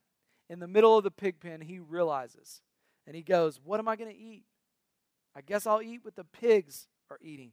in 0.49 0.59
the 0.59 0.69
middle 0.69 0.97
of 0.97 1.05
the 1.05 1.11
pig 1.11 1.41
pen, 1.41 1.61
he 1.61 1.81
realizes 1.81 2.63
and 3.07 3.15
he 3.15 3.23
goes, 3.23 3.61
What 3.63 3.81
am 3.81 3.89
I 3.89 3.97
going 3.97 4.11
to 4.11 4.17
eat? 4.17 4.45
I 5.37 5.43
guess 5.43 5.67
I'll 5.67 5.83
eat 5.83 6.03
what 6.03 6.17
the 6.17 6.25
pigs 6.25 6.89
are 7.11 7.19
eating. 7.21 7.51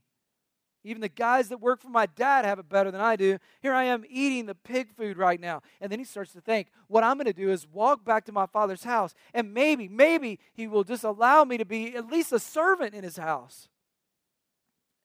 Even 0.86 1.02
the 1.02 1.10
guys 1.10 1.50
that 1.50 1.62
work 1.62 1.82
for 1.82 1.90
my 1.90 2.06
dad 2.06 2.46
have 2.46 2.60
it 2.60 2.70
better 2.70 2.92
than 2.92 3.02
I 3.02 3.16
do. 3.16 3.38
Here 3.62 3.74
I 3.74 3.84
am 3.86 4.04
eating 4.10 4.46
the 4.46 4.56
pig 4.56 4.94
food 4.96 5.18
right 5.18 5.40
now. 5.40 5.62
And 5.80 5.92
then 5.92 6.00
he 6.00 6.06
starts 6.06 6.34
to 6.34 6.42
think, 6.42 6.70
what 6.88 7.04
I'm 7.04 7.18
going 7.18 7.26
to 7.26 7.34
do 7.34 7.52
is 7.52 7.68
walk 7.68 8.04
back 8.04 8.26
to 8.26 8.32
my 8.32 8.46
father's 8.46 8.84
house, 8.84 9.14
and 9.34 9.54
maybe, 9.54 9.88
maybe 9.88 10.40
he 10.54 10.68
will 10.68 10.84
just 10.84 11.04
allow 11.04 11.44
me 11.44 11.58
to 11.58 11.66
be 11.66 11.96
at 11.96 12.08
least 12.08 12.32
a 12.32 12.40
servant 12.40 12.94
in 12.94 13.04
his 13.04 13.18
house. 13.18 13.70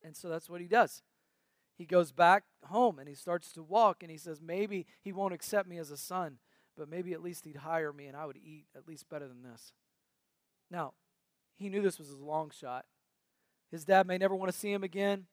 And 0.03 0.17
so 0.17 0.29
that's 0.29 0.49
what 0.49 0.61
he 0.61 0.69
does. 0.69 1.03
He 1.77 1.85
goes 1.85 2.11
back 2.11 2.45
home 2.65 2.99
and 2.99 3.09
he 3.09 3.15
starts 3.15 3.53
to 3.53 3.63
walk, 3.63 4.03
and 4.03 4.11
he 4.11 4.19
says, 4.19 4.41
maybe 4.41 4.87
he 5.01 5.13
won't 5.13 5.35
accept 5.35 5.69
me 5.69 5.79
as 5.79 5.91
a 5.91 5.97
son, 5.97 6.39
but 6.77 6.89
maybe 6.89 7.13
at 7.13 7.23
least 7.23 7.45
he'd 7.45 7.57
hire 7.57 7.93
me 7.93 8.07
and 8.07 8.17
I 8.17 8.27
would 8.27 8.37
eat 8.37 8.67
at 8.77 8.89
least 8.89 9.09
better 9.09 9.29
than 9.29 9.43
this. 9.43 9.73
Now, 10.71 10.95
he 11.59 11.69
knew 11.69 11.83
this 11.83 11.99
was 11.99 12.09
his 12.09 12.21
long 12.21 12.51
shot. 12.51 12.87
His 13.71 13.85
dad 13.85 14.07
may 14.07 14.17
never 14.17 14.35
want 14.35 14.51
to 14.51 14.59
see 14.59 14.73
him 14.73 14.85
again, 14.85 15.27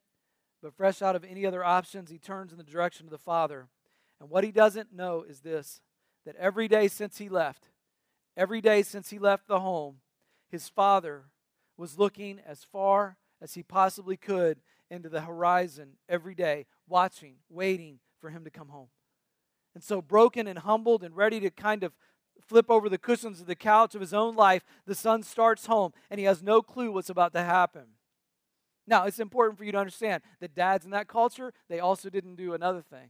but 0.62 0.76
fresh 0.76 1.02
out 1.02 1.16
of 1.16 1.24
any 1.24 1.46
other 1.46 1.64
options, 1.64 2.10
he 2.10 2.18
turns 2.18 2.52
in 2.52 2.58
the 2.58 2.64
direction 2.64 3.06
of 3.06 3.12
the 3.12 3.18
father. 3.18 3.68
And 4.20 4.30
what 4.30 4.44
he 4.44 4.52
doesn't 4.52 4.94
know 4.94 5.24
is 5.28 5.42
this 5.42 5.82
that 6.26 6.36
every 6.38 6.68
day 6.68 6.88
since 6.88 7.20
he 7.20 7.30
left, 7.30 7.70
every 8.36 8.60
day 8.60 8.82
since 8.82 9.12
he 9.12 9.20
left 9.20 9.48
the 9.48 9.60
home, 9.60 9.98
his 10.50 10.68
father 10.68 11.26
was 11.78 12.00
looking 12.00 12.40
as 12.46 12.64
far 12.64 13.18
as 13.42 13.54
he 13.54 13.62
possibly 13.62 14.18
could 14.18 14.60
into 14.90 15.10
the 15.10 15.22
horizon 15.22 15.98
every 16.10 16.34
day, 16.34 16.66
watching, 16.88 17.36
waiting 17.50 18.00
for 18.20 18.32
him 18.32 18.44
to 18.44 18.50
come 18.50 18.70
home. 18.70 18.88
And 19.76 19.84
so, 19.84 20.02
broken 20.02 20.48
and 20.48 20.60
humbled 20.60 21.04
and 21.04 21.16
ready 21.16 21.40
to 21.42 21.50
kind 21.50 21.84
of 21.84 21.94
flip 22.42 22.70
over 22.70 22.90
the 22.90 22.98
cushions 22.98 23.42
of 23.42 23.48
the 23.48 23.56
couch 23.56 23.96
of 23.96 24.02
his 24.02 24.14
own 24.14 24.36
life, 24.36 24.64
the 24.86 24.96
son 24.96 25.24
starts 25.24 25.66
home 25.66 25.94
and 26.10 26.20
he 26.20 26.26
has 26.26 26.44
no 26.44 26.62
clue 26.62 26.92
what's 26.92 27.10
about 27.10 27.34
to 27.34 27.44
happen. 27.44 27.86
Now, 28.88 29.06
it's 29.06 29.20
important 29.20 29.58
for 29.58 29.64
you 29.64 29.72
to 29.72 29.80
understand 29.80 30.22
that 30.40 30.54
dads 30.54 30.86
in 30.86 30.92
that 30.92 31.08
culture, 31.08 31.54
they 31.70 31.80
also 31.80 32.10
didn't 32.10 32.36
do 32.36 32.54
another 32.54 32.82
thing. 32.82 33.10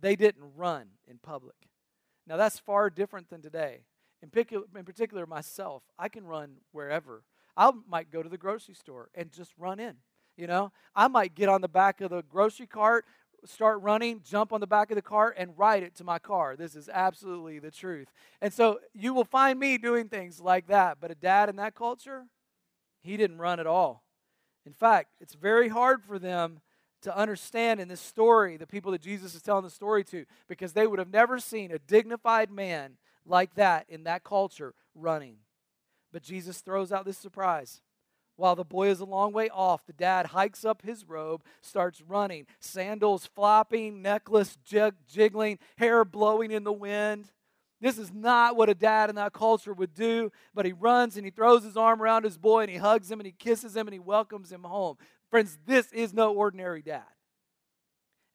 They 0.00 0.16
didn't 0.16 0.52
run 0.56 0.88
in 1.06 1.18
public. 1.18 1.56
Now, 2.26 2.36
that's 2.36 2.58
far 2.58 2.90
different 2.90 3.30
than 3.30 3.40
today. 3.40 3.84
In 4.22 4.28
particular, 4.28 4.66
in 4.76 4.84
particular, 4.84 5.26
myself, 5.26 5.82
I 5.98 6.08
can 6.08 6.26
run 6.26 6.58
wherever. 6.72 7.22
I 7.56 7.72
might 7.88 8.10
go 8.10 8.22
to 8.22 8.28
the 8.28 8.36
grocery 8.36 8.74
store 8.74 9.08
and 9.14 9.32
just 9.32 9.52
run 9.56 9.80
in. 9.80 9.96
You 10.36 10.46
know, 10.46 10.72
I 10.94 11.08
might 11.08 11.34
get 11.34 11.48
on 11.48 11.62
the 11.62 11.68
back 11.68 12.00
of 12.00 12.10
the 12.10 12.22
grocery 12.22 12.66
cart, 12.66 13.04
start 13.44 13.80
running, 13.82 14.20
jump 14.24 14.52
on 14.52 14.60
the 14.60 14.66
back 14.66 14.90
of 14.90 14.96
the 14.96 15.02
cart, 15.02 15.34
and 15.38 15.56
ride 15.56 15.82
it 15.82 15.94
to 15.96 16.04
my 16.04 16.18
car. 16.18 16.56
This 16.56 16.74
is 16.74 16.88
absolutely 16.88 17.58
the 17.58 17.70
truth. 17.70 18.08
And 18.40 18.52
so 18.52 18.80
you 18.94 19.14
will 19.14 19.24
find 19.24 19.58
me 19.58 19.78
doing 19.78 20.08
things 20.08 20.40
like 20.40 20.66
that. 20.68 20.98
But 21.00 21.10
a 21.10 21.14
dad 21.14 21.48
in 21.48 21.56
that 21.56 21.74
culture, 21.74 22.24
he 23.00 23.16
didn't 23.16 23.38
run 23.38 23.60
at 23.60 23.66
all. 23.66 24.04
In 24.66 24.72
fact, 24.72 25.12
it's 25.20 25.34
very 25.34 25.68
hard 25.68 26.02
for 26.02 26.18
them 26.18 26.60
to 27.02 27.16
understand 27.16 27.80
in 27.80 27.88
this 27.88 28.00
story 28.00 28.56
the 28.56 28.66
people 28.66 28.92
that 28.92 29.00
Jesus 29.00 29.34
is 29.34 29.42
telling 29.42 29.64
the 29.64 29.70
story 29.70 30.04
to 30.04 30.24
because 30.48 30.72
they 30.72 30.86
would 30.86 30.98
have 30.98 31.12
never 31.12 31.38
seen 31.38 31.70
a 31.70 31.78
dignified 31.78 32.50
man 32.50 32.96
like 33.24 33.54
that 33.54 33.86
in 33.88 34.04
that 34.04 34.24
culture 34.24 34.74
running. 34.94 35.36
But 36.12 36.22
Jesus 36.22 36.60
throws 36.60 36.92
out 36.92 37.04
this 37.04 37.18
surprise. 37.18 37.82
While 38.38 38.54
the 38.54 38.64
boy 38.64 38.88
is 38.88 39.00
a 39.00 39.04
long 39.04 39.32
way 39.32 39.48
off, 39.48 39.84
the 39.84 39.92
dad 39.92 40.26
hikes 40.26 40.64
up 40.64 40.82
his 40.82 41.04
robe, 41.04 41.42
starts 41.60 42.00
running, 42.00 42.46
sandals 42.60 43.26
flopping, 43.26 44.00
necklace 44.00 44.56
jig- 44.64 44.94
jiggling, 45.08 45.58
hair 45.76 46.04
blowing 46.04 46.52
in 46.52 46.62
the 46.62 46.72
wind. 46.72 47.32
This 47.80 47.98
is 47.98 48.12
not 48.12 48.54
what 48.54 48.68
a 48.68 48.76
dad 48.76 49.10
in 49.10 49.16
that 49.16 49.32
culture 49.32 49.72
would 49.74 49.92
do, 49.92 50.30
but 50.54 50.64
he 50.64 50.72
runs 50.72 51.16
and 51.16 51.24
he 51.24 51.32
throws 51.32 51.64
his 51.64 51.76
arm 51.76 52.00
around 52.00 52.22
his 52.22 52.38
boy 52.38 52.60
and 52.60 52.70
he 52.70 52.76
hugs 52.76 53.10
him 53.10 53.18
and 53.18 53.26
he 53.26 53.32
kisses 53.32 53.76
him 53.76 53.88
and 53.88 53.92
he 53.92 53.98
welcomes 53.98 54.52
him 54.52 54.62
home. 54.62 54.98
Friends, 55.32 55.58
this 55.66 55.90
is 55.92 56.14
no 56.14 56.32
ordinary 56.32 56.80
dad. 56.80 57.02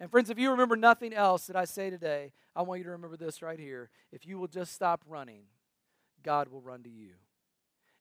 And 0.01 0.11
friends, 0.11 0.29
if 0.29 0.37
you 0.37 0.51
remember 0.51 0.75
nothing 0.75 1.13
else 1.13 1.47
that 1.47 1.55
I 1.55 1.63
say 1.63 1.89
today, 1.89 2.33
I 2.53 2.63
want 2.63 2.79
you 2.79 2.83
to 2.83 2.91
remember 2.91 3.15
this 3.15 3.41
right 3.41 3.57
here. 3.57 3.89
If 4.11 4.27
you 4.27 4.37
will 4.37 4.49
just 4.49 4.73
stop 4.73 5.01
running, 5.07 5.43
God 6.23 6.49
will 6.49 6.61
run 6.61 6.83
to 6.83 6.89
you. 6.89 7.11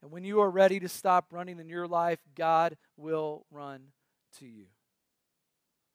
And 0.02 0.10
when 0.10 0.24
you 0.24 0.40
are 0.40 0.50
ready 0.50 0.80
to 0.80 0.88
stop 0.88 1.32
running 1.32 1.60
in 1.60 1.68
your 1.68 1.86
life, 1.86 2.18
God 2.34 2.76
will 2.96 3.46
run 3.50 3.92
to 4.38 4.46
you. 4.46 4.66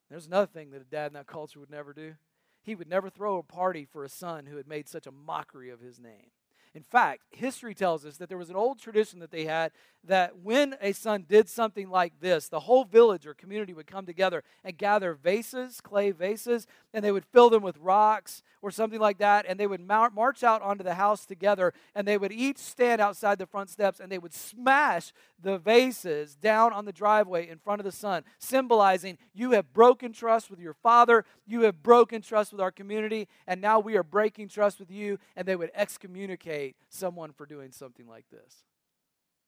There's 0.10 0.28
another 0.28 0.48
thing 0.48 0.72
that 0.72 0.82
a 0.82 0.86
dad 0.86 1.08
in 1.08 1.14
that 1.14 1.28
culture 1.28 1.60
would 1.60 1.70
never 1.70 1.94
do. 1.94 2.16
He 2.64 2.76
would 2.76 2.90
never 2.90 3.10
throw 3.10 3.38
a 3.38 3.44
party 3.44 3.86
for 3.86 4.04
a 4.06 4.10
son 4.10 4.46
who 4.46 4.58
had 4.58 4.68
made 4.68 4.88
such 4.88 5.08
a 5.08 5.12
mockery 5.12 5.70
of 5.70 5.82
his 5.82 6.00
name. 6.00 6.32
In 6.78 6.84
fact, 6.84 7.24
history 7.32 7.74
tells 7.74 8.06
us 8.06 8.18
that 8.18 8.30
there 8.30 8.38
was 8.38 8.52
an 8.52 8.56
old 8.56 8.80
tradition 8.80 9.18
that 9.22 9.32
they 9.32 9.46
had 9.46 9.72
that 10.04 10.38
when 10.38 10.76
a 10.80 10.92
son 10.92 11.26
did 11.28 11.50
something 11.50 11.90
like 11.90 12.14
this, 12.20 12.50
the 12.50 12.60
whole 12.60 12.84
village 12.86 13.26
or 13.26 13.34
community 13.34 13.74
would 13.74 13.88
come 13.88 14.06
together 14.06 14.44
and 14.64 14.78
gather 14.78 15.16
vases, 15.16 15.82
clay 15.82 16.12
vases, 16.12 16.68
and 16.94 17.04
they 17.04 17.12
would 17.12 17.26
fill 17.26 17.50
them 17.50 17.64
with 17.64 17.78
rocks 17.80 18.44
or 18.62 18.70
something 18.70 19.00
like 19.00 19.18
that, 19.18 19.46
and 19.48 19.60
they 19.60 19.66
would 19.66 19.82
march 19.82 20.44
out 20.44 20.62
onto 20.62 20.84
the 20.84 20.94
house 20.94 21.26
together, 21.26 21.74
and 21.96 22.08
they 22.08 22.18
would 22.18 22.32
each 22.32 22.58
stand 22.58 23.02
outside 23.02 23.40
the 23.40 23.46
front 23.48 23.70
steps 23.70 24.00
and 24.00 24.12
they 24.12 24.18
would 24.20 24.34
smash 24.34 25.14
the 25.42 25.58
vases 25.58 26.36
down 26.36 26.74
on 26.74 26.86
the 26.86 26.94
driveway 26.94 27.48
in 27.48 27.58
front 27.58 27.80
of 27.80 27.86
the 27.86 27.92
son, 27.92 28.24
symbolizing 28.40 29.18
you 29.34 29.52
have 29.52 29.74
broken 29.74 30.14
trust 30.14 30.50
with 30.50 30.60
your 30.60 30.74
father, 30.74 31.26
you 31.46 31.62
have 31.62 31.82
broken 31.82 32.22
trust 32.22 32.52
with 32.52 32.62
our 32.62 32.72
community, 32.72 33.28
and 33.48 33.62
now 33.62 33.80
we 33.80 33.96
are 33.96 34.04
breaking 34.04 34.48
trust 34.48 34.80
with 34.80 34.92
you, 34.92 35.18
and 35.36 35.48
they 35.48 35.56
would 35.56 35.72
excommunicate 35.74 36.67
someone 36.90 37.34
for 37.34 37.46
doing 37.46 37.72
something 37.72 38.08
like 38.08 38.26
this. 38.30 38.64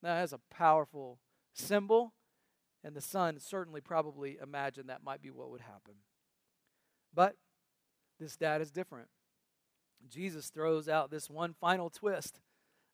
Now, 0.01 0.15
that's 0.15 0.33
a 0.33 0.39
powerful 0.49 1.19
symbol, 1.53 2.13
and 2.83 2.95
the 2.95 3.01
son 3.01 3.39
certainly 3.39 3.81
probably 3.81 4.37
imagined 4.41 4.89
that 4.89 5.03
might 5.03 5.21
be 5.21 5.29
what 5.29 5.51
would 5.51 5.61
happen. 5.61 5.95
But 7.13 7.35
this 8.19 8.37
dad 8.37 8.61
is 8.61 8.71
different. 8.71 9.09
Jesus 10.07 10.49
throws 10.49 10.87
out 10.87 11.11
this 11.11 11.29
one 11.29 11.53
final 11.59 11.89
twist. 11.89 12.39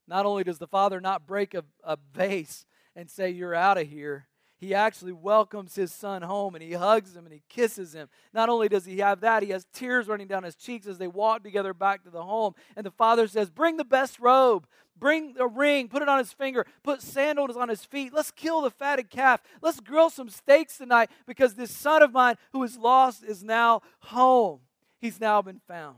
Not 0.08 0.26
only 0.26 0.44
does 0.44 0.60
the 0.60 0.68
father 0.68 1.00
not 1.00 1.28
break 1.28 1.54
a, 1.54 1.64
a 1.84 1.98
vase 2.14 2.66
and 2.96 3.10
say, 3.10 3.30
You're 3.30 3.56
out 3.56 3.78
of 3.78 3.88
here, 3.88 4.28
he 4.58 4.74
actually 4.74 5.12
welcomes 5.12 5.76
his 5.76 5.94
son 5.94 6.22
home 6.22 6.56
and 6.56 6.64
he 6.64 6.74
hugs 6.74 7.16
him 7.16 7.26
and 7.26 7.34
he 7.34 7.44
kisses 7.50 7.94
him. 7.94 8.08
Not 8.34 8.48
only 8.48 8.70
does 8.70 8.86
he 8.86 9.00
have 9.00 9.20
that, 9.22 9.44
he 9.44 9.50
has 9.50 9.66
tears 9.74 10.08
running 10.08 10.28
down 10.28 10.44
his 10.44 10.56
cheeks 10.56 10.88
as 10.88 10.98
they 10.98 11.08
walk 11.08 11.44
together 11.44 11.74
back 11.74 12.04
to 12.04 12.10
the 12.10 12.24
home. 12.24 12.56
And 12.76 12.86
the 12.86 12.92
father 12.92 13.28
says, 13.28 13.50
Bring 13.50 13.76
the 13.76 13.84
best 13.84 14.20
robe, 14.20 14.66
bring 14.98 15.36
a 15.40 15.48
ring, 15.48 15.90
put 15.90 16.02
it 16.02 16.10
on 16.10 16.20
his 16.20 16.32
finger, 16.32 16.66
put 16.84 17.02
sandals 17.02 17.58
on 17.58 17.68
his 17.68 17.84
feet. 17.84 18.14
Let's 18.14 18.32
kill 18.32 18.62
the 18.62 18.72
fatted 18.72 19.10
calf. 19.10 19.42
Let's 19.62 19.82
grill 19.82 20.10
some 20.10 20.30
steaks 20.30 20.78
tonight 20.78 21.10
because 21.28 21.56
this 21.56 21.76
son 21.76 22.02
of 22.02 22.14
mine 22.14 22.36
who 22.54 22.64
is 22.64 22.78
lost 22.78 23.24
is 23.24 23.44
now 23.44 23.82
home. 24.00 24.62
He's 25.00 25.20
now 25.20 25.42
been 25.42 25.62
found. 25.68 25.98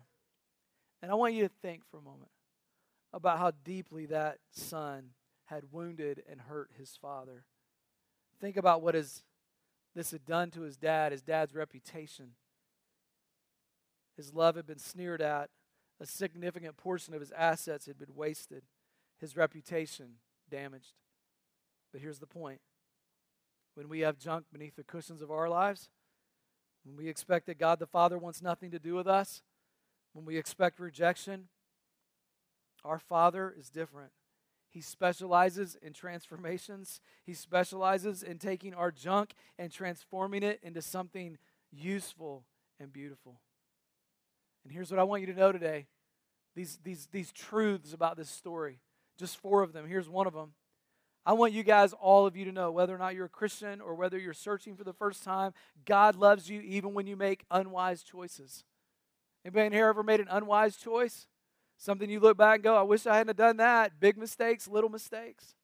And 1.01 1.11
I 1.11 1.15
want 1.15 1.35
you 1.35 1.43
to 1.43 1.53
think 1.61 1.83
for 1.91 1.97
a 1.97 2.01
moment 2.01 2.31
about 3.13 3.37
how 3.37 3.51
deeply 3.63 4.07
that 4.07 4.39
son 4.51 5.11
had 5.45 5.71
wounded 5.71 6.23
and 6.29 6.41
hurt 6.41 6.71
his 6.77 6.97
father. 6.99 7.45
Think 8.39 8.57
about 8.57 8.81
what 8.81 8.95
his, 8.95 9.23
this 9.95 10.11
had 10.11 10.25
done 10.25 10.51
to 10.51 10.61
his 10.61 10.77
dad, 10.77 11.11
his 11.11 11.21
dad's 11.21 11.55
reputation. 11.55 12.31
His 14.15 14.33
love 14.33 14.55
had 14.55 14.67
been 14.67 14.79
sneered 14.79 15.21
at, 15.21 15.49
a 15.99 16.05
significant 16.05 16.77
portion 16.77 17.13
of 17.13 17.19
his 17.19 17.31
assets 17.31 17.87
had 17.87 17.97
been 17.97 18.15
wasted, 18.15 18.63
his 19.19 19.35
reputation 19.35 20.15
damaged. 20.49 20.93
But 21.91 22.01
here's 22.01 22.19
the 22.19 22.27
point 22.27 22.61
when 23.73 23.89
we 23.89 23.99
have 24.01 24.17
junk 24.17 24.45
beneath 24.51 24.75
the 24.75 24.83
cushions 24.83 25.21
of 25.21 25.31
our 25.31 25.49
lives, 25.49 25.89
when 26.83 26.95
we 26.95 27.07
expect 27.07 27.45
that 27.45 27.59
God 27.59 27.79
the 27.79 27.85
Father 27.85 28.17
wants 28.17 28.41
nothing 28.41 28.71
to 28.71 28.79
do 28.79 28.95
with 28.95 29.07
us, 29.07 29.41
when 30.13 30.25
we 30.25 30.37
expect 30.37 30.79
rejection, 30.79 31.47
our 32.83 32.97
Father 32.97 33.53
is 33.55 33.69
different. 33.69 34.11
He 34.77 34.81
specializes 34.81 35.75
in 35.81 35.91
transformations. 35.91 37.01
He 37.25 37.33
specializes 37.33 38.21
in 38.21 38.37
taking 38.37 38.75
our 38.75 38.91
junk 38.91 39.33
and 39.57 39.71
transforming 39.71 40.43
it 40.43 40.59
into 40.61 40.83
something 40.83 41.39
useful 41.71 42.43
and 42.79 42.93
beautiful. 42.93 43.41
And 44.63 44.71
here's 44.71 44.91
what 44.91 44.99
I 44.99 45.03
want 45.03 45.21
you 45.21 45.33
to 45.33 45.39
know 45.39 45.51
today 45.51 45.87
these, 46.55 46.77
these, 46.83 47.07
these 47.11 47.31
truths 47.31 47.91
about 47.91 48.17
this 48.17 48.29
story. 48.29 48.77
Just 49.17 49.37
four 49.37 49.63
of 49.63 49.73
them. 49.73 49.87
Here's 49.87 50.07
one 50.07 50.27
of 50.27 50.35
them. 50.35 50.51
I 51.25 51.33
want 51.33 51.53
you 51.53 51.63
guys, 51.63 51.91
all 51.93 52.27
of 52.27 52.37
you, 52.37 52.45
to 52.45 52.51
know 52.51 52.69
whether 52.69 52.93
or 52.93 52.99
not 52.99 53.15
you're 53.15 53.25
a 53.25 53.29
Christian 53.29 53.81
or 53.81 53.95
whether 53.95 54.19
you're 54.19 54.31
searching 54.31 54.75
for 54.75 54.83
the 54.83 54.93
first 54.93 55.23
time, 55.23 55.53
God 55.85 56.15
loves 56.15 56.51
you 56.51 56.61
even 56.61 56.93
when 56.93 57.07
you 57.07 57.15
make 57.15 57.45
unwise 57.49 58.03
choices. 58.03 58.63
Anybody 59.43 59.65
in 59.65 59.73
here 59.73 59.87
ever 59.87 60.03
made 60.03 60.19
an 60.19 60.27
unwise 60.29 60.77
choice? 60.77 61.25
Something 61.77 62.09
you 62.09 62.19
look 62.19 62.37
back 62.37 62.55
and 62.55 62.63
go, 62.63 62.75
I 62.75 62.81
wish 62.81 63.05
I 63.05 63.17
hadn't 63.17 63.37
done 63.37 63.57
that. 63.57 63.99
Big 63.99 64.17
mistakes, 64.17 64.67
little 64.67 64.89
mistakes. 64.89 65.55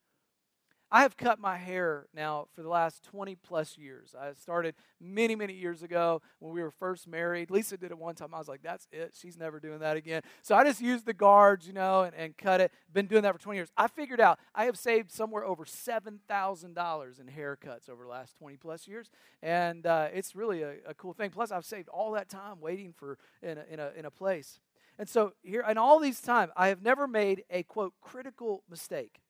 I 0.93 1.01
have 1.01 1.17
cut 1.17 1.39
my 1.39 1.57
hair 1.57 2.05
now 2.13 2.45
for 2.53 2.61
the 2.61 2.69
last 2.69 3.03
20 3.05 3.33
plus 3.37 3.79
years. 3.79 4.13
I 4.13 4.33
started 4.33 4.75
many, 5.01 5.35
many 5.35 5.53
years 5.53 5.81
ago 5.81 6.21
when 6.37 6.53
we 6.53 6.61
were 6.61 6.69
first 6.69 7.07
married. 7.07 7.49
Lisa 7.49 7.77
did 7.77 7.89
it 7.89 7.97
one 7.97 8.13
time. 8.13 8.31
I 8.31 8.37
was 8.37 8.47
like, 8.47 8.61
that's 8.61 8.87
it. 8.91 9.15
She's 9.19 9.35
never 9.35 9.59
doing 9.59 9.79
that 9.79 9.97
again. 9.97 10.21
So 10.43 10.53
I 10.53 10.63
just 10.63 10.81
used 10.81 11.07
the 11.07 11.13
guards, 11.13 11.65
you 11.65 11.73
know, 11.73 12.03
and, 12.03 12.15
and 12.15 12.37
cut 12.37 12.61
it. 12.61 12.71
Been 12.93 13.07
doing 13.07 13.23
that 13.23 13.33
for 13.33 13.41
20 13.41 13.57
years. 13.57 13.69
I 13.75 13.87
figured 13.87 14.21
out 14.21 14.37
I 14.53 14.65
have 14.65 14.77
saved 14.77 15.09
somewhere 15.09 15.43
over 15.43 15.65
$7,000 15.65 17.19
in 17.19 17.25
haircuts 17.25 17.89
over 17.89 18.03
the 18.03 18.09
last 18.09 18.37
20 18.37 18.57
plus 18.57 18.87
years. 18.87 19.09
And 19.41 19.87
uh, 19.87 20.09
it's 20.13 20.35
really 20.35 20.61
a, 20.61 20.75
a, 20.89 20.93
cool 20.93 21.13
thing. 21.13 21.31
Plus, 21.31 21.51
I've 21.51 21.65
saved 21.65 21.89
all 21.89 22.11
that 22.11 22.29
time 22.29 22.61
waiting 22.61 22.93
for 22.95 23.17
in 23.41 23.57
a, 23.57 23.63
in 23.67 23.79
a, 23.79 23.91
in 23.97 24.05
a 24.05 24.11
place. 24.11 24.59
And 24.99 25.09
so 25.09 25.33
here, 25.41 25.65
in 25.67 25.77
all 25.77 25.99
these 25.99 26.21
time, 26.21 26.51
I 26.55 26.67
have 26.67 26.81
never 26.81 27.07
made 27.07 27.43
a 27.49 27.63
quote 27.63 27.93
critical 28.01 28.63
mistake 28.69 29.21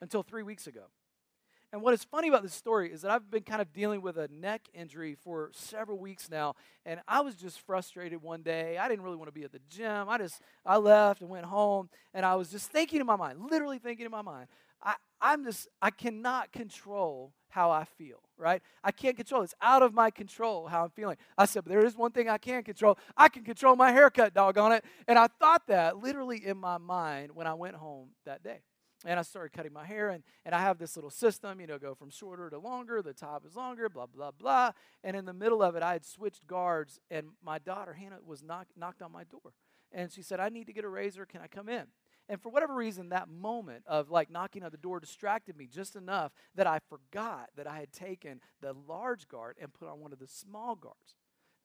until 0.00 0.22
three 0.22 0.42
weeks 0.42 0.66
ago. 0.66 0.84
And 1.72 1.82
what 1.82 1.94
is 1.94 2.02
funny 2.02 2.26
about 2.26 2.42
this 2.42 2.54
story 2.54 2.92
is 2.92 3.02
that 3.02 3.12
I've 3.12 3.30
been 3.30 3.44
kind 3.44 3.62
of 3.62 3.72
dealing 3.72 4.02
with 4.02 4.18
a 4.18 4.26
neck 4.26 4.62
injury 4.74 5.14
for 5.14 5.50
several 5.54 5.98
weeks 5.98 6.28
now, 6.28 6.56
and 6.84 7.00
I 7.06 7.20
was 7.20 7.36
just 7.36 7.60
frustrated 7.60 8.22
one 8.22 8.42
day. 8.42 8.76
I 8.76 8.88
didn't 8.88 9.04
really 9.04 9.16
want 9.16 9.28
to 9.28 9.32
be 9.32 9.44
at 9.44 9.52
the 9.52 9.60
gym. 9.68 10.08
I 10.08 10.18
just 10.18 10.40
I 10.66 10.78
left 10.78 11.20
and 11.20 11.30
went 11.30 11.46
home, 11.46 11.88
and 12.12 12.26
I 12.26 12.34
was 12.34 12.50
just 12.50 12.72
thinking 12.72 13.00
in 13.00 13.06
my 13.06 13.14
mind, 13.14 13.38
literally 13.48 13.78
thinking 13.78 14.04
in 14.04 14.10
my 14.10 14.22
mind, 14.22 14.48
I, 14.82 14.94
I'm 15.20 15.44
just 15.44 15.68
I 15.80 15.90
cannot 15.90 16.52
control 16.52 17.34
how 17.50 17.70
I 17.70 17.84
feel, 17.84 18.22
right? 18.38 18.62
I 18.82 18.92
can't 18.92 19.16
control. 19.16 19.42
It's 19.42 19.54
out 19.60 19.82
of 19.82 19.92
my 19.92 20.10
control 20.10 20.68
how 20.68 20.84
I'm 20.84 20.90
feeling. 20.90 21.16
I 21.36 21.46
said, 21.46 21.64
but 21.64 21.70
there 21.70 21.84
is 21.84 21.96
one 21.96 22.12
thing 22.12 22.28
I 22.28 22.38
can 22.38 22.62
control. 22.62 22.96
I 23.16 23.28
can 23.28 23.44
control 23.44 23.76
my 23.76 23.92
haircut, 23.92 24.34
doggone 24.34 24.72
it. 24.72 24.84
And 25.08 25.18
I 25.18 25.26
thought 25.26 25.66
that 25.66 25.98
literally 25.98 26.44
in 26.44 26.56
my 26.56 26.78
mind 26.78 27.32
when 27.34 27.46
I 27.46 27.54
went 27.54 27.76
home 27.76 28.10
that 28.24 28.42
day. 28.42 28.60
And 29.06 29.18
I 29.18 29.22
started 29.22 29.54
cutting 29.54 29.72
my 29.72 29.86
hair, 29.86 30.10
and, 30.10 30.22
and 30.44 30.54
I 30.54 30.60
have 30.60 30.76
this 30.76 30.94
little 30.94 31.10
system, 31.10 31.58
you 31.58 31.66
know, 31.66 31.78
go 31.78 31.94
from 31.94 32.10
shorter 32.10 32.50
to 32.50 32.58
longer, 32.58 33.00
the 33.00 33.14
top 33.14 33.46
is 33.46 33.56
longer, 33.56 33.88
blah, 33.88 34.04
blah, 34.04 34.30
blah. 34.30 34.72
And 35.02 35.16
in 35.16 35.24
the 35.24 35.32
middle 35.32 35.62
of 35.62 35.74
it, 35.74 35.82
I 35.82 35.92
had 35.92 36.04
switched 36.04 36.46
guards, 36.46 37.00
and 37.10 37.28
my 37.42 37.58
daughter, 37.58 37.94
Hannah, 37.94 38.18
was 38.22 38.42
knock, 38.42 38.66
knocked 38.76 39.00
on 39.00 39.10
my 39.10 39.24
door. 39.24 39.54
And 39.90 40.12
she 40.12 40.20
said, 40.20 40.38
I 40.38 40.50
need 40.50 40.66
to 40.66 40.74
get 40.74 40.84
a 40.84 40.88
razor. 40.88 41.24
Can 41.24 41.40
I 41.40 41.46
come 41.46 41.70
in? 41.70 41.86
And 42.30 42.40
for 42.40 42.48
whatever 42.48 42.76
reason, 42.76 43.08
that 43.08 43.28
moment 43.28 43.82
of 43.88 44.08
like 44.08 44.30
knocking 44.30 44.62
on 44.62 44.70
the 44.70 44.76
door 44.76 45.00
distracted 45.00 45.56
me 45.56 45.66
just 45.66 45.96
enough 45.96 46.30
that 46.54 46.64
I 46.64 46.78
forgot 46.88 47.50
that 47.56 47.66
I 47.66 47.80
had 47.80 47.92
taken 47.92 48.40
the 48.60 48.72
large 48.88 49.26
guard 49.26 49.56
and 49.60 49.72
put 49.74 49.88
on 49.88 49.98
one 49.98 50.12
of 50.12 50.20
the 50.20 50.28
small 50.28 50.76
guards. 50.76 51.16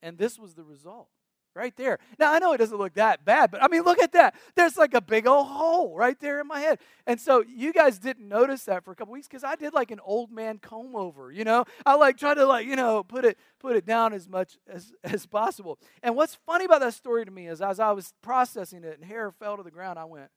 And 0.01 0.17
this 0.17 0.39
was 0.39 0.55
the 0.55 0.63
result 0.63 1.09
right 1.53 1.75
there. 1.77 1.99
Now, 2.17 2.33
I 2.33 2.39
know 2.39 2.51
it 2.53 2.57
doesn't 2.57 2.79
look 2.79 2.95
that 2.95 3.23
bad, 3.23 3.51
but 3.51 3.63
I 3.63 3.67
mean, 3.67 3.83
look 3.83 4.01
at 4.01 4.11
that. 4.13 4.33
There's 4.55 4.75
like 4.75 4.95
a 4.95 5.01
big 5.01 5.27
old 5.27 5.47
hole 5.47 5.95
right 5.95 6.19
there 6.19 6.41
in 6.41 6.47
my 6.47 6.59
head. 6.59 6.79
And 7.05 7.21
so 7.21 7.43
you 7.47 7.71
guys 7.71 7.99
didn't 7.99 8.27
notice 8.27 8.63
that 8.63 8.83
for 8.83 8.91
a 8.91 8.95
couple 8.95 9.13
weeks 9.13 9.27
because 9.27 9.43
I 9.43 9.55
did 9.55 9.71
like 9.71 9.91
an 9.91 9.99
old 10.03 10.31
man 10.31 10.57
comb 10.57 10.95
over, 10.95 11.31
you 11.31 11.43
know? 11.43 11.65
I 11.85 11.93
like 11.93 12.17
tried 12.17 12.35
to 12.35 12.45
like, 12.47 12.65
you 12.65 12.75
know, 12.75 13.03
put 13.03 13.23
it 13.23 13.37
put 13.59 13.75
it 13.75 13.85
down 13.85 14.13
as 14.13 14.27
much 14.27 14.57
as, 14.67 14.91
as 15.03 15.27
possible. 15.27 15.77
And 16.01 16.15
what's 16.15 16.33
funny 16.33 16.65
about 16.65 16.81
that 16.81 16.95
story 16.95 17.23
to 17.23 17.31
me 17.31 17.47
is 17.47 17.61
as 17.61 17.79
I 17.79 17.91
was 17.91 18.13
processing 18.23 18.83
it 18.83 18.97
and 18.99 19.05
hair 19.05 19.31
fell 19.31 19.57
to 19.57 19.63
the 19.63 19.71
ground, 19.71 19.97
I 19.99 20.05
went, 20.05 20.31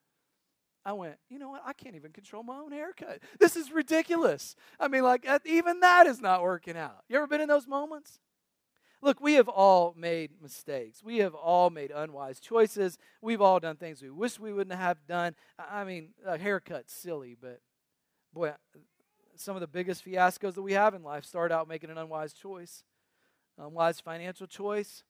I 0.84 0.92
went, 0.92 1.16
you 1.28 1.38
know 1.38 1.50
what? 1.50 1.62
I 1.66 1.72
can't 1.72 1.96
even 1.96 2.12
control 2.12 2.42
my 2.42 2.56
own 2.56 2.72
haircut. 2.72 3.20
This 3.38 3.56
is 3.56 3.70
ridiculous. 3.70 4.56
I 4.80 4.88
mean, 4.88 5.02
like, 5.02 5.26
even 5.44 5.80
that 5.80 6.06
is 6.06 6.20
not 6.20 6.42
working 6.42 6.76
out. 6.76 7.04
You 7.08 7.16
ever 7.16 7.26
been 7.26 7.40
in 7.40 7.48
those 7.48 7.66
moments? 7.66 8.20
Look, 9.00 9.20
we 9.20 9.34
have 9.34 9.48
all 9.48 9.94
made 9.96 10.30
mistakes. 10.42 11.02
We 11.04 11.18
have 11.18 11.34
all 11.34 11.70
made 11.70 11.90
unwise 11.90 12.40
choices. 12.40 12.98
We've 13.20 13.42
all 13.42 13.60
done 13.60 13.76
things 13.76 14.02
we 14.02 14.10
wish 14.10 14.40
we 14.40 14.52
wouldn't 14.52 14.78
have 14.78 15.06
done. 15.06 15.34
I 15.58 15.84
mean, 15.84 16.10
a 16.26 16.38
haircut's 16.38 16.94
silly, 16.94 17.36
but 17.40 17.60
boy, 18.32 18.52
some 19.36 19.54
of 19.54 19.60
the 19.60 19.68
biggest 19.68 20.04
fiascos 20.04 20.54
that 20.54 20.62
we 20.62 20.72
have 20.72 20.94
in 20.94 21.02
life 21.02 21.24
start 21.24 21.52
out 21.52 21.68
making 21.68 21.90
an 21.90 21.98
unwise 21.98 22.32
choice. 22.32 22.82
Unwise 23.60 23.98
financial 23.98 24.46
choice, 24.46 25.02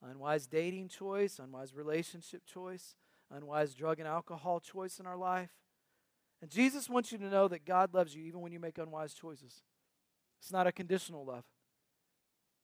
unwise 0.00 0.46
dating 0.46 0.88
choice, 0.88 1.40
unwise 1.40 1.74
relationship 1.74 2.42
choice, 2.46 2.94
unwise 3.30 3.74
drug 3.74 3.98
and 3.98 4.08
alcohol 4.08 4.60
choice 4.60 4.98
in 4.98 5.06
our 5.06 5.16
life. 5.16 5.50
And 6.42 6.50
Jesus 6.50 6.88
wants 6.88 7.12
you 7.12 7.18
to 7.18 7.28
know 7.28 7.48
that 7.48 7.64
God 7.64 7.92
loves 7.92 8.14
you 8.14 8.24
even 8.24 8.40
when 8.40 8.52
you 8.52 8.60
make 8.60 8.78
unwise 8.78 9.14
choices. 9.14 9.62
It's 10.40 10.52
not 10.52 10.66
a 10.66 10.72
conditional 10.72 11.24
love 11.24 11.44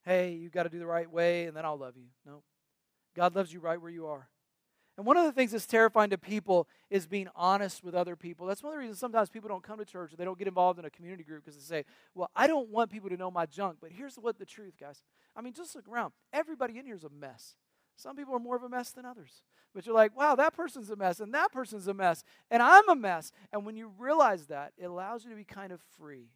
hey, 0.06 0.32
you 0.34 0.48
got 0.48 0.62
to 0.62 0.68
do 0.68 0.78
the 0.78 0.86
right 0.86 1.10
way 1.10 1.46
and 1.46 1.56
then 1.56 1.64
I'll 1.64 1.76
love 1.76 1.96
you. 1.96 2.06
No. 2.24 2.42
God 3.14 3.34
loves 3.34 3.52
you 3.52 3.60
right 3.60 3.80
where 3.80 3.90
you 3.90 4.06
are. 4.06 4.28
And 4.96 5.04
one 5.04 5.18
of 5.18 5.24
the 5.24 5.32
things 5.32 5.50
that's 5.50 5.66
terrifying 5.66 6.08
to 6.10 6.16
people 6.16 6.68
is 6.88 7.06
being 7.06 7.28
honest 7.34 7.84
with 7.84 7.94
other 7.94 8.16
people. 8.16 8.46
That's 8.46 8.62
one 8.62 8.72
of 8.72 8.76
the 8.76 8.80
reasons 8.80 8.98
sometimes 8.98 9.28
people 9.28 9.48
don't 9.48 9.62
come 9.62 9.78
to 9.78 9.84
church 9.84 10.14
or 10.14 10.16
they 10.16 10.24
don't 10.24 10.38
get 10.38 10.48
involved 10.48 10.78
in 10.78 10.86
a 10.86 10.90
community 10.90 11.22
group 11.22 11.44
because 11.44 11.56
they 11.56 11.76
say, 11.76 11.84
well, 12.14 12.30
I 12.34 12.46
don't 12.46 12.70
want 12.70 12.90
people 12.90 13.10
to 13.10 13.16
know 13.16 13.30
my 13.30 13.44
junk. 13.44 13.78
But 13.80 13.90
here's 13.90 14.14
what 14.14 14.38
the 14.38 14.46
truth, 14.46 14.74
guys. 14.80 15.02
I 15.34 15.42
mean, 15.42 15.52
just 15.52 15.74
look 15.74 15.86
around. 15.86 16.12
Everybody 16.32 16.78
in 16.78 16.86
here 16.86 16.94
is 16.94 17.04
a 17.04 17.10
mess. 17.10 17.56
Some 17.96 18.14
people 18.14 18.34
are 18.34 18.40
more 18.40 18.56
of 18.56 18.62
a 18.62 18.68
mess 18.68 18.92
than 18.92 19.04
others. 19.04 19.42
But 19.74 19.84
you're 19.84 19.94
like, 19.94 20.16
wow, 20.16 20.34
that 20.36 20.54
person's 20.54 20.90
a 20.90 20.96
mess, 20.96 21.20
and 21.20 21.34
that 21.34 21.52
person's 21.52 21.86
a 21.86 21.94
mess, 21.94 22.24
and 22.50 22.62
I'm 22.62 22.88
a 22.88 22.94
mess. 22.94 23.32
And 23.52 23.66
when 23.66 23.76
you 23.76 23.92
realize 23.98 24.46
that, 24.46 24.72
it 24.78 24.84
allows 24.84 25.24
you 25.24 25.30
to 25.30 25.36
be 25.36 25.44
kind 25.44 25.72
of 25.72 25.80
free. 25.98 26.30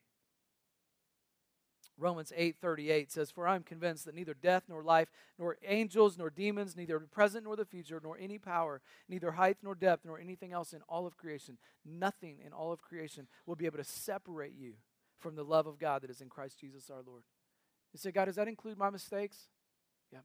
Romans 1.96 2.32
8:38 2.34 3.10
says, 3.10 3.30
"For 3.30 3.46
I 3.46 3.54
am 3.54 3.62
convinced 3.62 4.06
that 4.06 4.14
neither 4.14 4.32
death 4.32 4.64
nor 4.68 4.82
life, 4.82 5.10
nor 5.38 5.58
angels 5.62 6.16
nor 6.16 6.30
demons, 6.30 6.74
neither 6.74 6.98
the 6.98 7.06
present 7.06 7.44
nor 7.44 7.56
the 7.56 7.66
future, 7.66 8.00
nor 8.02 8.16
any 8.16 8.38
power, 8.38 8.80
neither 9.06 9.32
height 9.32 9.58
nor 9.62 9.74
depth, 9.74 10.06
nor 10.06 10.18
anything 10.18 10.52
else 10.52 10.72
in 10.72 10.80
all 10.82 11.06
of 11.06 11.18
creation, 11.18 11.58
nothing 11.84 12.40
in 12.40 12.54
all 12.54 12.72
of 12.72 12.80
creation 12.80 13.28
will 13.44 13.56
be 13.56 13.66
able 13.66 13.76
to 13.76 13.84
separate 13.84 14.54
you 14.54 14.76
from 15.18 15.34
the 15.34 15.44
love 15.44 15.66
of 15.66 15.78
God 15.78 16.00
that 16.00 16.10
is 16.10 16.22
in 16.22 16.30
Christ 16.30 16.58
Jesus 16.58 16.88
our 16.88 17.02
Lord." 17.02 17.24
You 17.92 17.98
say, 17.98 18.12
"God, 18.12 18.26
does 18.26 18.36
that 18.36 18.48
include 18.48 18.78
my 18.78 18.88
mistakes?" 18.88 19.50
Yep. 20.10 20.24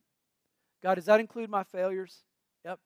God, 0.82 0.96
does 0.96 1.06
that 1.06 1.20
include 1.20 1.50
my 1.50 1.64
failures? 1.64 2.24
Yep. 2.64 2.80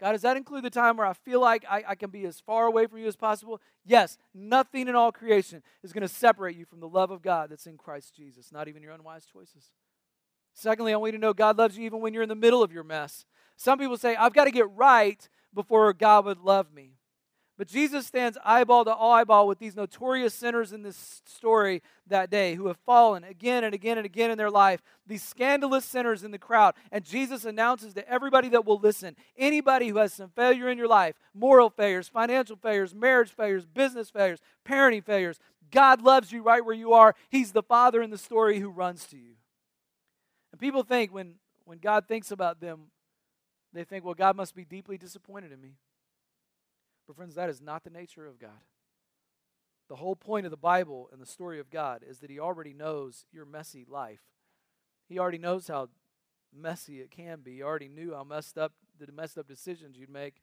God, 0.00 0.12
does 0.12 0.22
that 0.22 0.36
include 0.36 0.64
the 0.64 0.70
time 0.70 0.96
where 0.96 1.06
I 1.06 1.12
feel 1.12 1.40
like 1.40 1.64
I, 1.68 1.84
I, 1.88 1.94
can 1.94 2.10
be 2.10 2.24
as 2.26 2.40
far 2.40 2.66
away 2.66 2.86
from 2.86 2.98
you 2.98 3.06
as 3.06 3.16
possible? 3.16 3.60
Yes, 3.84 4.18
nothing 4.34 4.88
in 4.88 4.96
all 4.96 5.12
creation 5.12 5.62
is 5.82 5.92
going 5.92 6.02
to 6.02 6.08
separate 6.08 6.56
you 6.56 6.64
from 6.64 6.80
the 6.80 6.88
love 6.88 7.10
of 7.10 7.22
God 7.22 7.50
that's 7.50 7.66
in 7.66 7.76
Christ 7.76 8.14
Jesus, 8.14 8.50
not 8.52 8.68
even 8.68 8.82
your 8.82 8.92
unwise 8.92 9.24
choices. 9.24 9.70
Secondly, 10.54 10.92
I 10.92 10.96
want 10.96 11.12
you 11.12 11.18
to 11.18 11.22
know 11.22 11.32
God 11.32 11.56
loves 11.56 11.78
you 11.78 11.86
even 11.86 12.00
when 12.00 12.12
you're 12.12 12.22
in 12.22 12.28
the 12.28 12.34
middle 12.34 12.62
of 12.62 12.72
your 12.72 12.84
mess. 12.84 13.24
Some 13.56 13.78
people 13.78 13.96
say, 13.96 14.16
I've 14.16 14.34
got 14.34 14.44
to 14.44 14.50
get 14.50 14.70
right 14.70 15.28
before 15.54 15.92
God 15.92 16.24
would 16.24 16.40
love 16.40 16.72
me. 16.72 16.96
But 17.62 17.68
Jesus 17.68 18.08
stands 18.08 18.36
eyeball 18.44 18.84
to 18.86 18.90
eyeball 18.90 19.46
with 19.46 19.60
these 19.60 19.76
notorious 19.76 20.34
sinners 20.34 20.72
in 20.72 20.82
this 20.82 21.22
story 21.26 21.80
that 22.08 22.28
day 22.28 22.56
who 22.56 22.66
have 22.66 22.76
fallen 22.78 23.22
again 23.22 23.62
and 23.62 23.72
again 23.72 23.98
and 23.98 24.04
again 24.04 24.32
in 24.32 24.36
their 24.36 24.50
life, 24.50 24.82
these 25.06 25.22
scandalous 25.22 25.84
sinners 25.84 26.24
in 26.24 26.32
the 26.32 26.40
crowd. 26.40 26.74
And 26.90 27.04
Jesus 27.04 27.44
announces 27.44 27.94
to 27.94 28.08
everybody 28.10 28.48
that 28.48 28.66
will 28.66 28.80
listen 28.80 29.14
anybody 29.36 29.86
who 29.86 29.98
has 29.98 30.12
some 30.12 30.30
failure 30.30 30.68
in 30.68 30.76
your 30.76 30.88
life 30.88 31.14
moral 31.34 31.70
failures, 31.70 32.08
financial 32.08 32.56
failures, 32.56 32.96
marriage 32.96 33.30
failures, 33.30 33.64
business 33.64 34.10
failures, 34.10 34.40
parenting 34.66 35.04
failures 35.04 35.38
God 35.70 36.02
loves 36.02 36.32
you 36.32 36.42
right 36.42 36.64
where 36.64 36.74
you 36.74 36.94
are. 36.94 37.14
He's 37.30 37.52
the 37.52 37.62
Father 37.62 38.02
in 38.02 38.10
the 38.10 38.18
story 38.18 38.58
who 38.58 38.70
runs 38.70 39.06
to 39.06 39.16
you. 39.16 39.34
And 40.50 40.60
people 40.60 40.82
think 40.82 41.14
when, 41.14 41.36
when 41.64 41.78
God 41.78 42.08
thinks 42.08 42.32
about 42.32 42.60
them, 42.60 42.88
they 43.72 43.84
think, 43.84 44.04
well, 44.04 44.14
God 44.14 44.34
must 44.34 44.56
be 44.56 44.64
deeply 44.64 44.98
disappointed 44.98 45.52
in 45.52 45.60
me. 45.60 45.76
But, 47.06 47.16
friends, 47.16 47.34
that 47.34 47.50
is 47.50 47.60
not 47.60 47.84
the 47.84 47.90
nature 47.90 48.26
of 48.26 48.38
God. 48.38 48.50
The 49.88 49.96
whole 49.96 50.16
point 50.16 50.46
of 50.46 50.50
the 50.50 50.56
Bible 50.56 51.08
and 51.12 51.20
the 51.20 51.26
story 51.26 51.58
of 51.60 51.70
God 51.70 52.02
is 52.08 52.18
that 52.20 52.30
He 52.30 52.38
already 52.38 52.72
knows 52.72 53.26
your 53.32 53.44
messy 53.44 53.84
life. 53.88 54.22
He 55.08 55.18
already 55.18 55.38
knows 55.38 55.68
how 55.68 55.88
messy 56.54 57.00
it 57.00 57.10
can 57.10 57.40
be. 57.40 57.56
He 57.56 57.62
already 57.62 57.88
knew 57.88 58.14
how 58.14 58.24
messed 58.24 58.56
up 58.56 58.72
the 58.98 59.10
messed 59.12 59.36
up 59.36 59.48
decisions 59.48 59.98
you'd 59.98 60.08
make, 60.08 60.40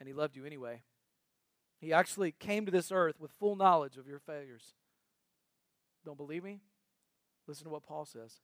and 0.00 0.08
He 0.08 0.14
loved 0.14 0.34
you 0.34 0.44
anyway. 0.44 0.82
He 1.80 1.92
actually 1.92 2.32
came 2.32 2.66
to 2.66 2.72
this 2.72 2.90
earth 2.90 3.20
with 3.20 3.30
full 3.38 3.54
knowledge 3.54 3.96
of 3.96 4.08
your 4.08 4.18
failures. 4.18 4.74
Don't 6.04 6.16
believe 6.16 6.42
me? 6.42 6.60
Listen 7.46 7.64
to 7.64 7.70
what 7.70 7.86
Paul 7.86 8.04
says. 8.04 8.40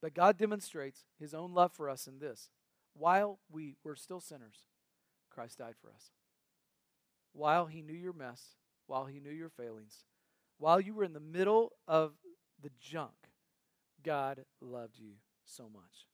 But 0.00 0.14
God 0.14 0.36
demonstrates 0.36 1.04
His 1.18 1.34
own 1.34 1.52
love 1.52 1.72
for 1.72 1.88
us 1.88 2.06
in 2.06 2.20
this 2.20 2.50
while 2.94 3.40
we 3.50 3.76
were 3.82 3.96
still 3.96 4.20
sinners, 4.20 4.64
Christ 5.30 5.58
died 5.58 5.74
for 5.80 5.90
us 5.90 6.10
while 7.34 7.66
he 7.66 7.82
knew 7.82 7.92
your 7.92 8.12
mess, 8.14 8.42
while 8.86 9.04
he 9.04 9.20
knew 9.20 9.30
your 9.30 9.50
failings, 9.50 10.04
while 10.58 10.80
you 10.80 10.94
were 10.94 11.04
in 11.04 11.12
the 11.12 11.20
middle 11.20 11.72
of 11.86 12.12
the 12.62 12.70
junk, 12.80 13.12
God 14.02 14.44
loved 14.60 14.98
you 14.98 15.12
so 15.44 15.64
much. 15.72 16.06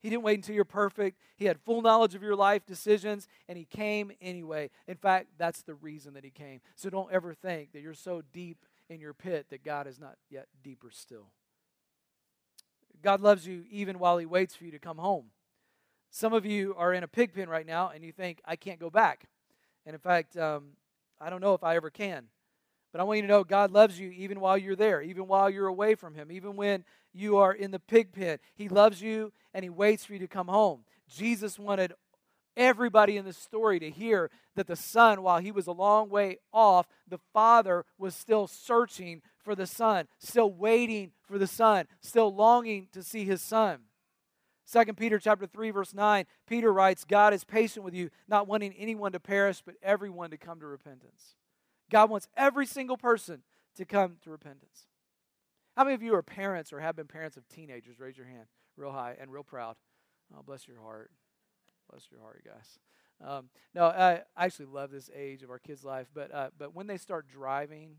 He 0.00 0.10
didn't 0.10 0.22
wait 0.22 0.38
until 0.38 0.54
you're 0.54 0.64
perfect. 0.66 1.18
He 1.36 1.46
had 1.46 1.58
full 1.58 1.80
knowledge 1.80 2.14
of 2.14 2.22
your 2.22 2.36
life 2.36 2.66
decisions, 2.66 3.26
and 3.48 3.56
He 3.56 3.64
came 3.64 4.12
anyway. 4.20 4.70
In 4.86 4.96
fact, 4.96 5.28
that's 5.38 5.62
the 5.62 5.74
reason 5.74 6.14
that 6.14 6.24
He 6.24 6.30
came. 6.30 6.60
So 6.76 6.90
don't 6.90 7.10
ever 7.10 7.32
think 7.32 7.72
that 7.72 7.80
you're 7.80 7.94
so 7.94 8.22
deep 8.32 8.66
in 8.90 9.00
your 9.00 9.14
pit 9.14 9.46
that 9.48 9.64
God 9.64 9.86
is 9.86 9.98
not 9.98 10.16
yet 10.28 10.46
deeper 10.62 10.90
still. 10.92 11.30
God 13.02 13.22
loves 13.22 13.46
you 13.46 13.64
even 13.70 13.98
while 13.98 14.18
He 14.18 14.26
waits 14.26 14.54
for 14.54 14.64
you 14.64 14.70
to 14.72 14.78
come 14.78 14.98
home. 14.98 15.30
Some 16.10 16.34
of 16.34 16.44
you 16.44 16.74
are 16.76 16.92
in 16.92 17.02
a 17.02 17.08
pig 17.08 17.34
pen 17.34 17.48
right 17.48 17.66
now, 17.66 17.90
and 17.94 18.04
you 18.04 18.12
think, 18.12 18.40
I 18.44 18.56
can't 18.56 18.78
go 18.78 18.90
back. 18.90 19.24
And 19.86 19.94
in 19.94 20.00
fact, 20.00 20.36
um, 20.36 20.70
I 21.20 21.30
don't 21.30 21.40
know 21.40 21.54
if 21.54 21.64
I 21.64 21.76
ever 21.76 21.90
can. 21.90 22.26
But 22.92 23.00
I 23.00 23.04
want 23.04 23.16
you 23.16 23.22
to 23.22 23.28
know 23.28 23.42
God 23.42 23.72
loves 23.72 23.98
you 23.98 24.10
even 24.10 24.38
while 24.38 24.56
you're 24.56 24.76
there, 24.76 25.02
even 25.02 25.26
while 25.26 25.50
you're 25.50 25.66
away 25.66 25.96
from 25.96 26.14
Him, 26.14 26.30
even 26.30 26.54
when 26.54 26.84
you 27.12 27.38
are 27.38 27.52
in 27.52 27.72
the 27.72 27.80
pig 27.80 28.12
pen. 28.12 28.38
He 28.54 28.68
loves 28.68 29.02
you 29.02 29.32
and 29.52 29.64
He 29.64 29.68
waits 29.68 30.04
for 30.04 30.12
you 30.12 30.20
to 30.20 30.28
come 30.28 30.46
home. 30.46 30.84
Jesus 31.08 31.58
wanted 31.58 31.92
everybody 32.56 33.16
in 33.16 33.24
the 33.24 33.32
story 33.32 33.80
to 33.80 33.90
hear 33.90 34.30
that 34.54 34.68
the 34.68 34.76
Son, 34.76 35.22
while 35.22 35.40
He 35.40 35.50
was 35.50 35.66
a 35.66 35.72
long 35.72 36.08
way 36.08 36.38
off, 36.52 36.86
the 37.08 37.18
Father 37.32 37.84
was 37.98 38.14
still 38.14 38.46
searching 38.46 39.22
for 39.42 39.56
the 39.56 39.66
Son, 39.66 40.06
still 40.20 40.52
waiting 40.52 41.10
for 41.22 41.36
the 41.36 41.48
Son, 41.48 41.86
still 42.00 42.32
longing 42.32 42.86
to 42.92 43.02
see 43.02 43.24
His 43.24 43.42
Son. 43.42 43.80
2 44.70 44.84
Peter 44.94 45.18
chapter 45.18 45.46
3 45.46 45.70
verse 45.70 45.94
9, 45.94 46.24
Peter 46.46 46.72
writes, 46.72 47.04
God 47.04 47.34
is 47.34 47.44
patient 47.44 47.84
with 47.84 47.94
you, 47.94 48.10
not 48.28 48.46
wanting 48.46 48.74
anyone 48.78 49.12
to 49.12 49.20
perish, 49.20 49.62
but 49.64 49.74
everyone 49.82 50.30
to 50.30 50.36
come 50.36 50.60
to 50.60 50.66
repentance. 50.66 51.34
God 51.90 52.10
wants 52.10 52.28
every 52.36 52.66
single 52.66 52.96
person 52.96 53.42
to 53.76 53.84
come 53.84 54.16
to 54.22 54.30
repentance. 54.30 54.86
How 55.76 55.84
many 55.84 55.94
of 55.94 56.02
you 56.02 56.14
are 56.14 56.22
parents 56.22 56.72
or 56.72 56.80
have 56.80 56.96
been 56.96 57.06
parents 57.06 57.36
of 57.36 57.48
teenagers? 57.48 57.98
Raise 57.98 58.16
your 58.16 58.26
hand 58.26 58.46
real 58.76 58.92
high 58.92 59.16
and 59.20 59.32
real 59.32 59.44
proud. 59.44 59.76
Oh, 60.36 60.42
bless 60.42 60.66
your 60.66 60.80
heart. 60.80 61.10
Bless 61.90 62.08
your 62.10 62.20
heart, 62.20 62.44
guys. 62.44 62.78
Um, 63.24 63.48
no, 63.74 63.86
I, 63.86 64.22
I 64.36 64.46
actually 64.46 64.66
love 64.66 64.90
this 64.90 65.10
age 65.14 65.42
of 65.42 65.50
our 65.50 65.58
kids' 65.58 65.84
life, 65.84 66.08
but 66.12 66.34
uh, 66.34 66.50
but 66.58 66.74
when 66.74 66.86
they 66.86 66.96
start 66.96 67.28
driving, 67.28 67.96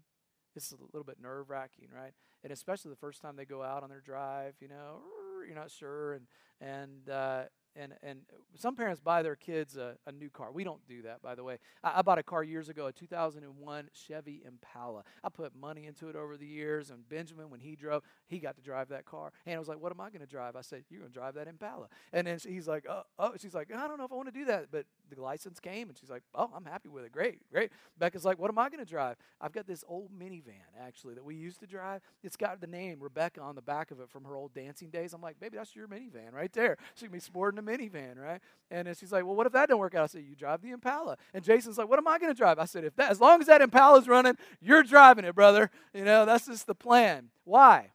this 0.54 0.65
is 0.65 0.73
a 0.73 0.84
little 0.93 1.06
bit 1.06 1.17
nerve 1.21 1.49
wracking, 1.49 1.88
right? 1.93 2.13
And 2.43 2.51
especially 2.51 2.91
the 2.91 2.97
first 2.97 3.21
time 3.21 3.36
they 3.36 3.45
go 3.45 3.63
out 3.63 3.84
on 3.84 3.89
their 3.89 4.01
drive, 4.01 4.56
you 4.60 4.67
know, 4.67 4.99
you're 5.47 5.55
not 5.55 5.71
sure, 5.71 6.13
and 6.13 6.25
and 6.62 7.10
uh, 7.10 7.43
and 7.75 7.93
and 8.03 8.21
some 8.55 8.75
parents 8.75 8.99
buy 8.99 9.21
their 9.21 9.35
kids 9.35 9.77
a, 9.77 9.95
a 10.05 10.11
new 10.11 10.29
car. 10.29 10.51
We 10.51 10.63
don't 10.63 10.85
do 10.88 11.01
that, 11.03 11.21
by 11.21 11.35
the 11.35 11.43
way. 11.43 11.59
I, 11.83 11.99
I, 11.99 12.01
bought 12.01 12.17
a 12.17 12.23
car 12.23 12.43
years 12.43 12.69
ago, 12.69 12.88
a 12.88 12.93
2001 12.93 13.89
Chevy 13.93 14.41
Impala. 14.45 15.03
I 15.23 15.29
put 15.29 15.55
money 15.55 15.85
into 15.85 16.09
it 16.09 16.15
over 16.15 16.38
the 16.38 16.45
years, 16.45 16.89
and 16.89 17.07
Benjamin, 17.07 17.49
when 17.49 17.59
he 17.59 17.75
drove, 17.75 18.03
he 18.27 18.39
got 18.39 18.55
to 18.55 18.61
drive 18.61 18.89
that 18.89 19.05
car. 19.05 19.31
And 19.45 19.55
I 19.55 19.59
was 19.59 19.67
like, 19.67 19.79
"What 19.79 19.91
am 19.91 20.01
I 20.01 20.09
going 20.09 20.21
to 20.21 20.27
drive?" 20.27 20.55
I 20.55 20.61
said, 20.61 20.83
"You're 20.89 21.01
going 21.01 21.11
to 21.11 21.17
drive 21.17 21.35
that 21.35 21.47
Impala." 21.47 21.88
And 22.13 22.27
then 22.27 22.39
he's 22.45 22.67
like, 22.67 22.85
"Oh, 22.89 23.03
oh." 23.19 23.33
She's 23.38 23.53
like, 23.53 23.73
"I 23.73 23.88
don't 23.88 23.97
know 23.97 24.05
if 24.05 24.11
I 24.11 24.15
want 24.15 24.33
to 24.33 24.39
do 24.39 24.45
that," 24.45 24.67
but 24.71 24.85
the 25.13 25.21
license 25.21 25.59
came, 25.59 25.89
and 25.89 25.97
she's 25.97 26.09
like, 26.09 26.23
"Oh, 26.33 26.49
I'm 26.55 26.65
happy 26.65 26.89
with 26.89 27.03
it. 27.03 27.11
Great, 27.11 27.39
great." 27.51 27.71
Becca's 27.97 28.25
like, 28.25 28.39
"What 28.39 28.49
am 28.49 28.57
I 28.57 28.69
going 28.69 28.83
to 28.83 28.89
drive?" 28.89 29.17
I've 29.41 29.51
got 29.51 29.67
this 29.67 29.83
old 29.88 30.11
minivan 30.17 30.53
actually 30.79 31.15
that 31.15 31.23
we 31.23 31.35
used 31.35 31.59
to 31.59 31.67
drive. 31.67 32.01
It's 32.23 32.38
got 32.38 32.61
the 32.61 32.67
name 32.67 32.99
Rebecca 32.99 33.41
on 33.41 33.55
the 33.55 33.61
back 33.61 33.91
of 33.91 33.99
it 33.99 34.09
from 34.09 34.23
her 34.25 34.35
old 34.35 34.53
dancing 34.53 34.89
days. 34.89 35.13
I'm 35.13 35.21
like, 35.21 35.39
"Baby, 35.39 35.57
that's 35.57 35.75
your 35.75 35.88
minivan 35.88 36.33
right 36.33 36.53
there." 36.53 36.77
She's 36.95 37.03
gonna 37.03 37.13
be 37.13 37.19
sporting 37.19 37.57
minivan, 37.65 38.17
right? 38.17 38.39
And 38.71 38.88
she's 38.97 39.12
like, 39.12 39.25
"Well, 39.25 39.36
what 39.36 39.47
if 39.47 39.54
that 39.54 39.69
don't 39.69 39.80
work 39.80 39.95
out?" 39.95 40.04
I 40.04 40.08
said, 40.08 40.23
"You 40.23 40.36
drive 40.36 40.62
the 40.62 40.71
Impala." 40.71 41.17
And 41.34 41.43
Jason's 41.43 41.78
like, 41.78 41.89
"What 41.89 41.99
am 41.99 42.08
I 42.08 42.17
going 42.19 42.32
to 42.34 42.38
drive?" 42.38 42.60
I 42.60 42.65
said, 42.65 42.84
"If 42.84 42.95
that, 42.95 43.12
as 43.12 43.19
long 43.19 43.41
as 43.41 43.47
that 43.47 43.62
Impala's 43.62 44.08
running, 44.08 44.36
you're 44.62 44.84
driving 44.84 45.25
it, 45.25 45.36
brother. 45.36 45.71
You 45.93 46.06
know, 46.06 46.25
that's 46.25 46.45
just 46.47 46.67
the 46.67 46.75
plan." 46.75 47.30
Why? 47.43 47.91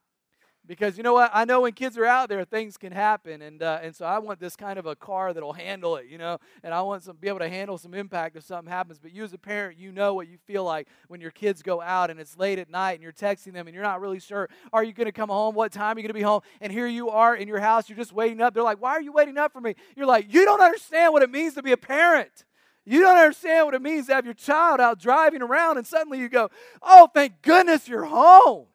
Because 0.67 0.97
you 0.97 1.03
know 1.03 1.15
what? 1.15 1.31
I 1.33 1.45
know 1.45 1.63
when 1.63 1.73
kids 1.73 1.97
are 1.97 2.05
out 2.05 2.29
there 2.29 2.45
things 2.45 2.77
can 2.77 2.93
happen 2.93 3.43
and 3.43 3.63
uh, 3.63 3.79
and 3.83 3.95
so 3.95 4.05
i 4.05 4.19
want 4.19 4.41
this 4.41 4.57
kind 4.57 4.79
of 4.79 4.87
a 4.87 4.95
car 4.95 5.33
that'll 5.33 5.53
handle 5.53 5.97
it 5.97 6.07
you 6.07 6.19
know 6.19 6.39
and 6.63 6.75
i 6.75 6.81
want 6.83 7.03
to 7.05 7.13
be 7.13 7.29
able 7.29 7.39
to 7.39 7.49
handle 7.49 7.79
some 7.79 7.95
impact 7.95 8.37
if 8.37 8.45
something 8.45 8.71
happens. 8.71 8.99
But 8.99 9.13
you 9.13 9.25
as 9.25 9.33
a 9.33 9.39
parent 9.39 9.79
you 9.79 9.93
know 9.93 10.15
what 10.15 10.29
you 10.29 10.39
feel 10.47 10.65
like 10.65 10.89
when 11.09 11.21
your 11.21 11.31
kids 11.31 11.63
go 11.63 11.81
out 11.81 12.11
and 12.11 12.21
it's 12.21 12.37
late 12.37 12.59
at 12.59 12.71
night 12.71 12.93
and 12.93 13.03
you're 13.03 13.13
texting 13.13 13.53
them 13.53 13.67
and 13.67 13.75
you're 13.75 13.83
not 13.83 14.01
really 14.01 14.21
sure 14.21 14.49
are 14.73 14.85
you 14.85 14.93
going 14.93 15.07
to 15.07 15.13
come 15.13 15.29
home? 15.29 15.55
What 15.55 15.73
time 15.73 15.97
are 15.97 16.01
you 16.01 16.03
going 16.03 16.09
to 16.09 16.15
be 16.15 16.23
home? 16.23 16.43
And 16.61 16.73
here 16.73 16.87
you 16.87 17.11
are 17.11 17.35
in 17.35 17.49
your 17.49 17.61
house 17.61 17.89
you're 17.89 17.99
just 17.99 18.13
waiting 18.13 18.41
up. 18.41 18.55
They're 18.55 18.63
like 18.63 18.81
why 18.81 18.93
are 18.93 19.03
you 19.03 19.13
waiting 19.13 19.39
up 19.39 19.53
for 19.53 19.61
me? 19.61 19.75
You're 19.97 20.07
like 20.07 20.33
you 20.33 20.45
don't 20.45 20.61
understand 20.61 21.13
what 21.13 21.23
it 21.23 21.31
means 21.31 21.55
to 21.55 21.63
be 21.63 21.73
a 21.73 21.77
parent. 21.77 22.45
You 22.85 23.01
don't 23.01 23.17
understand 23.17 23.67
what 23.67 23.75
it 23.75 23.83
means 23.83 24.07
to 24.07 24.15
have 24.15 24.25
your 24.25 24.35
child 24.35 24.81
out 24.81 24.99
driving 24.99 25.43
around 25.43 25.79
and 25.79 25.87
suddenly 25.87 26.19
you 26.19 26.29
go, 26.29 26.51
oh, 26.83 27.09
thank 27.13 27.43
goodness 27.43 27.89
you're 27.89 28.07
home 28.07 28.67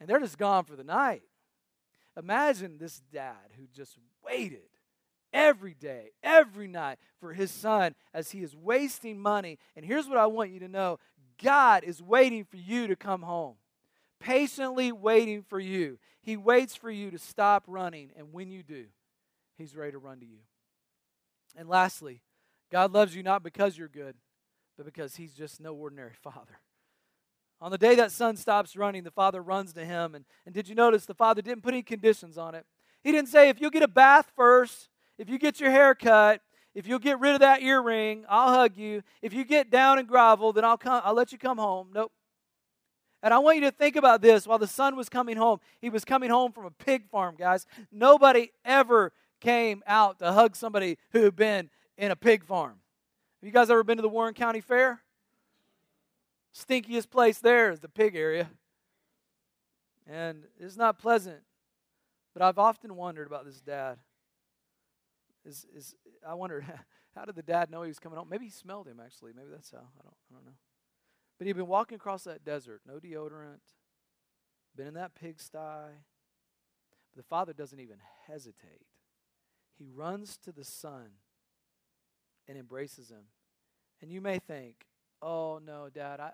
and 0.00 0.08
they're 0.08 0.20
just 0.20 0.38
gone 0.38 0.64
for 0.64 0.74
the 0.74 0.84
night. 0.84 1.22
Imagine 2.16 2.78
this 2.78 3.02
dad 3.12 3.52
who 3.56 3.66
just 3.72 3.96
waited 4.24 4.62
every 5.32 5.74
day, 5.74 6.10
every 6.22 6.66
night 6.66 6.98
for 7.20 7.34
his 7.34 7.50
son 7.50 7.94
as 8.12 8.30
he 8.30 8.42
is 8.42 8.56
wasting 8.56 9.20
money. 9.20 9.58
And 9.76 9.84
here's 9.84 10.08
what 10.08 10.18
I 10.18 10.26
want 10.26 10.50
you 10.50 10.60
to 10.60 10.68
know 10.68 10.98
God 11.42 11.84
is 11.84 12.02
waiting 12.02 12.44
for 12.44 12.56
you 12.56 12.86
to 12.86 12.96
come 12.96 13.22
home, 13.22 13.54
patiently 14.18 14.92
waiting 14.92 15.42
for 15.42 15.60
you. 15.60 15.98
He 16.20 16.36
waits 16.36 16.76
for 16.76 16.90
you 16.90 17.10
to 17.10 17.18
stop 17.18 17.64
running, 17.66 18.10
and 18.16 18.32
when 18.32 18.50
you 18.50 18.62
do, 18.62 18.86
He's 19.56 19.76
ready 19.76 19.92
to 19.92 19.98
run 19.98 20.20
to 20.20 20.26
you. 20.26 20.40
And 21.56 21.68
lastly, 21.68 22.22
God 22.70 22.92
loves 22.92 23.14
you 23.14 23.22
not 23.22 23.42
because 23.42 23.76
you're 23.76 23.88
good, 23.88 24.16
but 24.76 24.86
because 24.86 25.16
He's 25.16 25.32
just 25.32 25.60
no 25.60 25.74
ordinary 25.74 26.12
Father. 26.22 26.60
On 27.60 27.70
the 27.70 27.78
day 27.78 27.94
that 27.94 28.10
son 28.10 28.36
stops 28.36 28.74
running, 28.74 29.04
the 29.04 29.10
father 29.10 29.42
runs 29.42 29.72
to 29.74 29.84
him. 29.84 30.14
And, 30.14 30.24
and 30.46 30.54
did 30.54 30.68
you 30.68 30.74
notice 30.74 31.04
the 31.04 31.14
father 31.14 31.42
didn't 31.42 31.62
put 31.62 31.74
any 31.74 31.82
conditions 31.82 32.38
on 32.38 32.54
it? 32.54 32.64
He 33.02 33.12
didn't 33.12 33.28
say, 33.28 33.48
if 33.48 33.60
you 33.60 33.70
get 33.70 33.82
a 33.82 33.88
bath 33.88 34.32
first, 34.34 34.88
if 35.18 35.28
you 35.28 35.38
get 35.38 35.60
your 35.60 35.70
hair 35.70 35.94
cut, 35.94 36.40
if 36.74 36.86
you'll 36.86 36.98
get 36.98 37.20
rid 37.20 37.34
of 37.34 37.40
that 37.40 37.62
earring, 37.62 38.24
I'll 38.28 38.54
hug 38.54 38.76
you. 38.76 39.02
If 39.22 39.34
you 39.34 39.44
get 39.44 39.70
down 39.70 39.98
and 39.98 40.06
grovel, 40.06 40.52
then 40.52 40.64
I'll 40.64 40.78
come 40.78 41.02
I'll 41.04 41.14
let 41.14 41.32
you 41.32 41.38
come 41.38 41.58
home. 41.58 41.88
Nope. 41.92 42.12
And 43.22 43.34
I 43.34 43.38
want 43.38 43.56
you 43.56 43.62
to 43.62 43.70
think 43.70 43.96
about 43.96 44.22
this 44.22 44.46
while 44.46 44.58
the 44.58 44.66
son 44.66 44.96
was 44.96 45.08
coming 45.08 45.36
home. 45.36 45.60
He 45.80 45.90
was 45.90 46.04
coming 46.04 46.30
home 46.30 46.52
from 46.52 46.64
a 46.64 46.70
pig 46.70 47.08
farm, 47.10 47.34
guys. 47.36 47.66
Nobody 47.92 48.52
ever 48.64 49.12
came 49.40 49.82
out 49.86 50.20
to 50.20 50.32
hug 50.32 50.56
somebody 50.56 50.96
who 51.10 51.24
had 51.24 51.36
been 51.36 51.68
in 51.98 52.10
a 52.10 52.16
pig 52.16 52.44
farm. 52.44 52.78
Have 53.40 53.46
you 53.46 53.52
guys 53.52 53.68
ever 53.68 53.84
been 53.84 53.98
to 53.98 54.02
the 54.02 54.08
Warren 54.08 54.32
County 54.32 54.60
Fair? 54.60 55.02
Stinkiest 56.54 57.10
place 57.10 57.38
there 57.38 57.70
is 57.70 57.80
the 57.80 57.88
pig 57.88 58.16
area. 58.16 58.50
And 60.06 60.44
it's 60.58 60.76
not 60.76 60.98
pleasant. 60.98 61.42
But 62.34 62.42
I've 62.42 62.58
often 62.58 62.96
wondered 62.96 63.26
about 63.26 63.44
this 63.44 63.60
dad. 63.60 63.98
Is, 65.44 65.66
is 65.74 65.94
I 66.26 66.34
wondered 66.34 66.64
how 67.16 67.24
did 67.24 67.34
the 67.34 67.42
dad 67.42 67.70
know 67.70 67.82
he 67.82 67.88
was 67.88 67.98
coming 67.98 68.18
home? 68.18 68.28
Maybe 68.28 68.46
he 68.46 68.50
smelled 68.50 68.86
him 68.86 69.00
actually. 69.04 69.32
Maybe 69.34 69.48
that's 69.50 69.70
how. 69.70 69.78
I 69.78 70.02
don't 70.02 70.14
I 70.30 70.34
don't 70.34 70.46
know. 70.46 70.58
But 71.38 71.46
he'd 71.46 71.56
been 71.56 71.66
walking 71.66 71.96
across 71.96 72.24
that 72.24 72.44
desert, 72.44 72.82
no 72.86 72.98
deodorant, 72.98 73.60
been 74.76 74.86
in 74.86 74.94
that 74.94 75.14
pigsty. 75.14 75.94
The 77.16 77.22
father 77.22 77.52
doesn't 77.52 77.80
even 77.80 77.96
hesitate. 78.26 78.86
He 79.78 79.88
runs 79.88 80.36
to 80.44 80.52
the 80.52 80.64
son 80.64 81.12
and 82.46 82.58
embraces 82.58 83.10
him. 83.10 83.24
And 84.02 84.12
you 84.12 84.20
may 84.20 84.38
think, 84.38 84.86
oh 85.22 85.60
no, 85.64 85.88
Dad, 85.92 86.20
I 86.20 86.32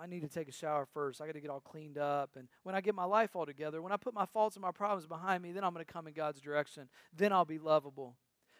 I 0.00 0.06
need 0.06 0.20
to 0.20 0.28
take 0.28 0.48
a 0.48 0.52
shower 0.52 0.86
first. 0.86 1.20
I 1.20 1.26
got 1.26 1.34
to 1.34 1.40
get 1.40 1.50
all 1.50 1.60
cleaned 1.60 1.98
up. 1.98 2.30
And 2.36 2.48
when 2.62 2.74
I 2.74 2.80
get 2.80 2.94
my 2.94 3.04
life 3.04 3.36
all 3.36 3.46
together, 3.46 3.82
when 3.82 3.92
I 3.92 3.96
put 3.96 4.14
my 4.14 4.26
faults 4.26 4.56
and 4.56 4.62
my 4.62 4.70
problems 4.70 5.06
behind 5.06 5.42
me, 5.42 5.52
then 5.52 5.64
I'm 5.64 5.72
going 5.72 5.84
to 5.84 5.92
come 5.92 6.06
in 6.06 6.14
God's 6.14 6.40
direction. 6.40 6.88
Then 7.16 7.32
I'll 7.32 7.44
be 7.44 7.58
lovable. 7.58 8.16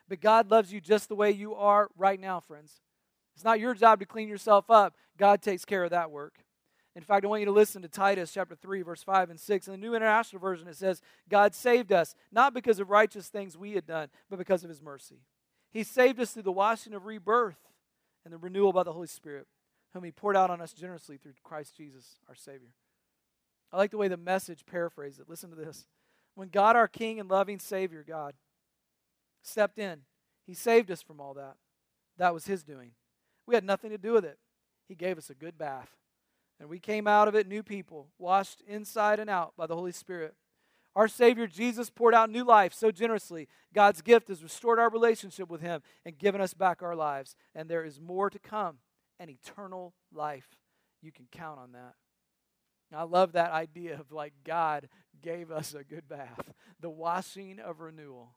But 0.08 0.20
God 0.20 0.50
loves 0.50 0.72
you 0.72 0.80
just 0.80 1.08
the 1.08 1.14
way 1.14 1.30
you 1.30 1.54
are 1.54 1.88
right 1.96 2.20
now, 2.20 2.40
friends. 2.40 2.80
It's 3.34 3.44
not 3.44 3.60
your 3.60 3.74
job 3.74 4.00
to 4.00 4.06
clean 4.06 4.28
yourself 4.28 4.70
up. 4.70 4.94
God 5.16 5.40
takes 5.40 5.64
care 5.64 5.84
of 5.84 5.90
that 5.90 6.10
work. 6.10 6.34
In 6.94 7.02
fact, 7.02 7.24
I 7.24 7.28
want 7.28 7.40
you 7.40 7.46
to 7.46 7.52
listen 7.52 7.80
to 7.80 7.88
Titus 7.88 8.30
chapter 8.32 8.54
3, 8.54 8.82
verse 8.82 9.02
5 9.02 9.30
and 9.30 9.40
6. 9.40 9.66
In 9.66 9.72
the 9.72 9.78
New 9.78 9.94
International 9.94 10.40
Version, 10.40 10.68
it 10.68 10.76
says, 10.76 11.00
God 11.30 11.54
saved 11.54 11.90
us, 11.90 12.14
not 12.30 12.52
because 12.52 12.78
of 12.78 12.90
righteous 12.90 13.28
things 13.28 13.56
we 13.56 13.72
had 13.72 13.86
done, 13.86 14.08
but 14.28 14.38
because 14.38 14.62
of 14.62 14.68
his 14.68 14.82
mercy. 14.82 15.22
He 15.70 15.82
saved 15.82 16.20
us 16.20 16.32
through 16.32 16.42
the 16.42 16.52
washing 16.52 16.92
of 16.92 17.06
rebirth 17.06 17.71
and 18.24 18.32
the 18.32 18.38
renewal 18.38 18.72
by 18.72 18.82
the 18.82 18.92
Holy 18.92 19.06
Spirit, 19.06 19.46
whom 19.92 20.04
He 20.04 20.12
poured 20.12 20.36
out 20.36 20.50
on 20.50 20.60
us 20.60 20.72
generously 20.72 21.16
through 21.16 21.32
Christ 21.42 21.76
Jesus, 21.76 22.16
our 22.28 22.34
Savior. 22.34 22.70
I 23.72 23.76
like 23.76 23.90
the 23.90 23.98
way 23.98 24.08
the 24.08 24.16
message 24.16 24.66
paraphrased 24.66 25.20
it. 25.20 25.28
Listen 25.28 25.50
to 25.50 25.56
this. 25.56 25.86
When 26.34 26.48
God, 26.48 26.76
our 26.76 26.88
King 26.88 27.20
and 27.20 27.30
loving 27.30 27.58
Savior, 27.58 28.04
God, 28.06 28.34
stepped 29.42 29.78
in, 29.78 30.00
He 30.46 30.54
saved 30.54 30.90
us 30.90 31.02
from 31.02 31.20
all 31.20 31.34
that. 31.34 31.56
That 32.18 32.34
was 32.34 32.46
His 32.46 32.62
doing. 32.62 32.92
We 33.46 33.54
had 33.54 33.64
nothing 33.64 33.90
to 33.90 33.98
do 33.98 34.12
with 34.12 34.24
it. 34.24 34.38
He 34.88 34.94
gave 34.94 35.18
us 35.18 35.30
a 35.30 35.34
good 35.34 35.58
bath. 35.58 35.90
And 36.60 36.68
we 36.68 36.78
came 36.78 37.06
out 37.06 37.28
of 37.28 37.34
it 37.34 37.48
new 37.48 37.62
people, 37.62 38.08
washed 38.18 38.62
inside 38.68 39.18
and 39.18 39.28
out 39.28 39.54
by 39.56 39.66
the 39.66 39.74
Holy 39.74 39.92
Spirit. 39.92 40.34
Our 40.94 41.08
Savior 41.08 41.46
Jesus 41.46 41.88
poured 41.90 42.14
out 42.14 42.30
new 42.30 42.44
life 42.44 42.74
so 42.74 42.90
generously. 42.90 43.48
God's 43.74 44.02
gift 44.02 44.28
has 44.28 44.42
restored 44.42 44.78
our 44.78 44.90
relationship 44.90 45.48
with 45.48 45.62
Him 45.62 45.82
and 46.04 46.18
given 46.18 46.40
us 46.40 46.54
back 46.54 46.82
our 46.82 46.94
lives. 46.94 47.34
And 47.54 47.68
there 47.68 47.84
is 47.84 48.00
more 48.00 48.28
to 48.28 48.38
come 48.38 48.78
an 49.18 49.30
eternal 49.30 49.94
life. 50.12 50.48
You 51.00 51.12
can 51.12 51.26
count 51.32 51.58
on 51.58 51.72
that. 51.72 51.94
I 52.94 53.04
love 53.04 53.32
that 53.32 53.52
idea 53.52 53.98
of 53.98 54.12
like 54.12 54.34
God 54.44 54.88
gave 55.22 55.50
us 55.50 55.74
a 55.74 55.82
good 55.82 56.08
bath, 56.08 56.52
the 56.80 56.90
washing 56.90 57.58
of 57.58 57.80
renewal. 57.80 58.34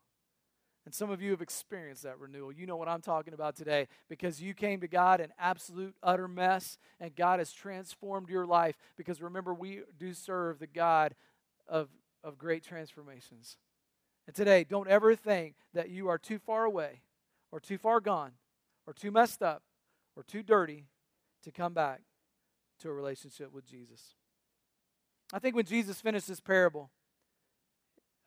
And 0.86 0.94
some 0.94 1.10
of 1.10 1.22
you 1.22 1.32
have 1.32 1.42
experienced 1.42 2.04
that 2.04 2.20
renewal. 2.20 2.54
You 2.54 2.68
know 2.68 2.78
what 2.78 2.88
I'm 2.88 3.02
talking 3.02 3.34
about 3.34 3.56
today 3.56 3.88
because 4.08 4.42
you 4.42 4.54
came 4.54 4.82
to 4.82 4.88
God 4.88 5.20
in 5.20 5.34
absolute, 5.40 5.96
utter 6.04 6.28
mess, 6.28 6.78
and 7.00 7.16
God 7.16 7.40
has 7.40 7.52
transformed 7.52 8.30
your 8.30 8.46
life. 8.46 8.78
Because 8.96 9.22
remember, 9.22 9.54
we 9.54 9.82
do 9.98 10.14
serve 10.14 10.60
the 10.60 10.68
God 10.68 11.16
of 11.68 11.90
of 12.26 12.38
great 12.38 12.64
transformations. 12.64 13.58
And 14.28 14.36
today, 14.36 14.66
don't 14.68 14.90
ever 14.90 15.16
think 15.16 15.56
that 15.74 15.90
you 15.90 16.10
are 16.10 16.18
too 16.18 16.40
far 16.40 16.66
away 16.66 17.02
or 17.52 17.60
too 17.60 17.78
far 17.78 18.02
gone 18.02 18.32
or 18.88 18.94
too 18.94 19.12
messed 19.12 19.44
up 19.44 19.62
or 20.16 20.24
too 20.24 20.42
dirty 20.42 20.88
to 21.44 21.52
come 21.52 21.74
back 21.74 22.02
to 22.80 22.90
a 22.90 22.94
relationship 22.94 23.54
with 23.54 23.66
Jesus. 23.66 24.16
I 25.32 25.40
think 25.40 25.56
when 25.56 25.66
Jesus 25.66 26.02
finished 26.02 26.28
this 26.28 26.40
parable, 26.40 26.90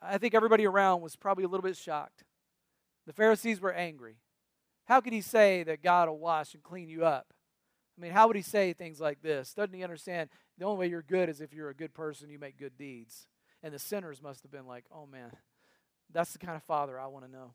I 0.00 0.18
think 0.18 0.34
everybody 0.34 0.66
around 0.66 1.00
was 1.00 1.16
probably 1.16 1.44
a 1.44 1.48
little 1.48 1.64
bit 1.64 1.76
shocked. 1.76 2.22
The 3.06 3.12
Pharisees 3.12 3.60
were 3.60 3.72
angry. 3.72 4.18
How 4.86 5.00
could 5.00 5.12
he 5.12 5.20
say 5.20 5.64
that 5.64 5.82
God 5.82 6.08
will 6.08 6.18
wash 6.18 6.54
and 6.54 6.62
clean 6.62 6.88
you 6.88 7.04
up? 7.04 7.34
I 7.96 8.00
mean, 8.00 8.12
how 8.12 8.28
would 8.28 8.36
he 8.36 8.42
say 8.42 8.72
things 8.72 9.00
like 9.00 9.22
this? 9.22 9.52
Doesn't 9.54 9.74
he 9.74 9.82
understand 9.82 10.30
the 10.56 10.64
only 10.64 10.78
way 10.78 10.90
you're 10.90 11.02
good 11.02 11.28
is 11.28 11.40
if 11.40 11.52
you're 11.52 11.68
a 11.68 11.74
good 11.74 11.92
person, 11.92 12.30
you 12.30 12.38
make 12.38 12.56
good 12.56 12.76
deeds? 12.78 13.26
And 13.62 13.74
the 13.74 13.78
sinners 13.78 14.22
must 14.22 14.42
have 14.42 14.52
been 14.52 14.66
like, 14.66 14.84
oh 14.92 15.06
man, 15.06 15.32
that's 16.12 16.32
the 16.32 16.38
kind 16.38 16.56
of 16.56 16.62
father 16.62 16.98
I 16.98 17.06
want 17.06 17.24
to 17.24 17.30
know. 17.30 17.54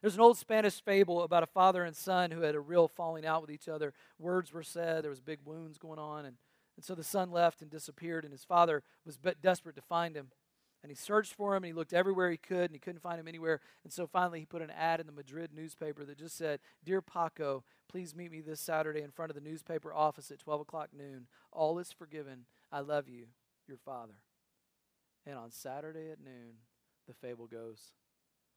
There's 0.00 0.14
an 0.14 0.20
old 0.20 0.38
Spanish 0.38 0.82
fable 0.82 1.22
about 1.22 1.42
a 1.42 1.46
father 1.46 1.84
and 1.84 1.94
son 1.94 2.30
who 2.30 2.40
had 2.40 2.54
a 2.54 2.60
real 2.60 2.88
falling 2.88 3.26
out 3.26 3.42
with 3.42 3.50
each 3.50 3.68
other. 3.68 3.92
Words 4.18 4.52
were 4.52 4.62
said, 4.62 5.04
there 5.04 5.10
was 5.10 5.20
big 5.20 5.40
wounds 5.44 5.76
going 5.76 5.98
on, 5.98 6.24
and, 6.24 6.36
and 6.76 6.84
so 6.84 6.94
the 6.94 7.04
son 7.04 7.30
left 7.30 7.60
and 7.60 7.70
disappeared, 7.70 8.24
and 8.24 8.32
his 8.32 8.44
father 8.44 8.82
was 9.04 9.18
desperate 9.42 9.76
to 9.76 9.82
find 9.82 10.16
him. 10.16 10.28
And 10.82 10.90
he 10.90 10.96
searched 10.96 11.34
for 11.34 11.54
him, 11.54 11.62
and 11.62 11.66
he 11.66 11.74
looked 11.74 11.92
everywhere 11.92 12.30
he 12.30 12.38
could, 12.38 12.70
and 12.70 12.72
he 12.72 12.78
couldn't 12.78 13.02
find 13.02 13.20
him 13.20 13.28
anywhere. 13.28 13.60
And 13.84 13.92
so 13.92 14.06
finally, 14.06 14.40
he 14.40 14.46
put 14.46 14.62
an 14.62 14.70
ad 14.70 15.00
in 15.00 15.06
the 15.06 15.12
Madrid 15.12 15.50
newspaper 15.54 16.06
that 16.06 16.16
just 16.16 16.38
said, 16.38 16.60
Dear 16.82 17.02
Paco, 17.02 17.64
please 17.86 18.16
meet 18.16 18.32
me 18.32 18.40
this 18.40 18.60
Saturday 18.60 19.02
in 19.02 19.10
front 19.10 19.30
of 19.30 19.34
the 19.34 19.46
newspaper 19.46 19.92
office 19.92 20.30
at 20.30 20.38
12 20.38 20.62
o'clock 20.62 20.88
noon. 20.96 21.26
All 21.52 21.78
is 21.78 21.92
forgiven. 21.92 22.46
I 22.72 22.80
love 22.80 23.06
you, 23.06 23.26
your 23.68 23.76
father. 23.76 24.14
And 25.26 25.36
on 25.36 25.50
Saturday 25.50 26.10
at 26.10 26.22
noon, 26.22 26.54
the 27.06 27.14
fable 27.14 27.46
goes, 27.46 27.92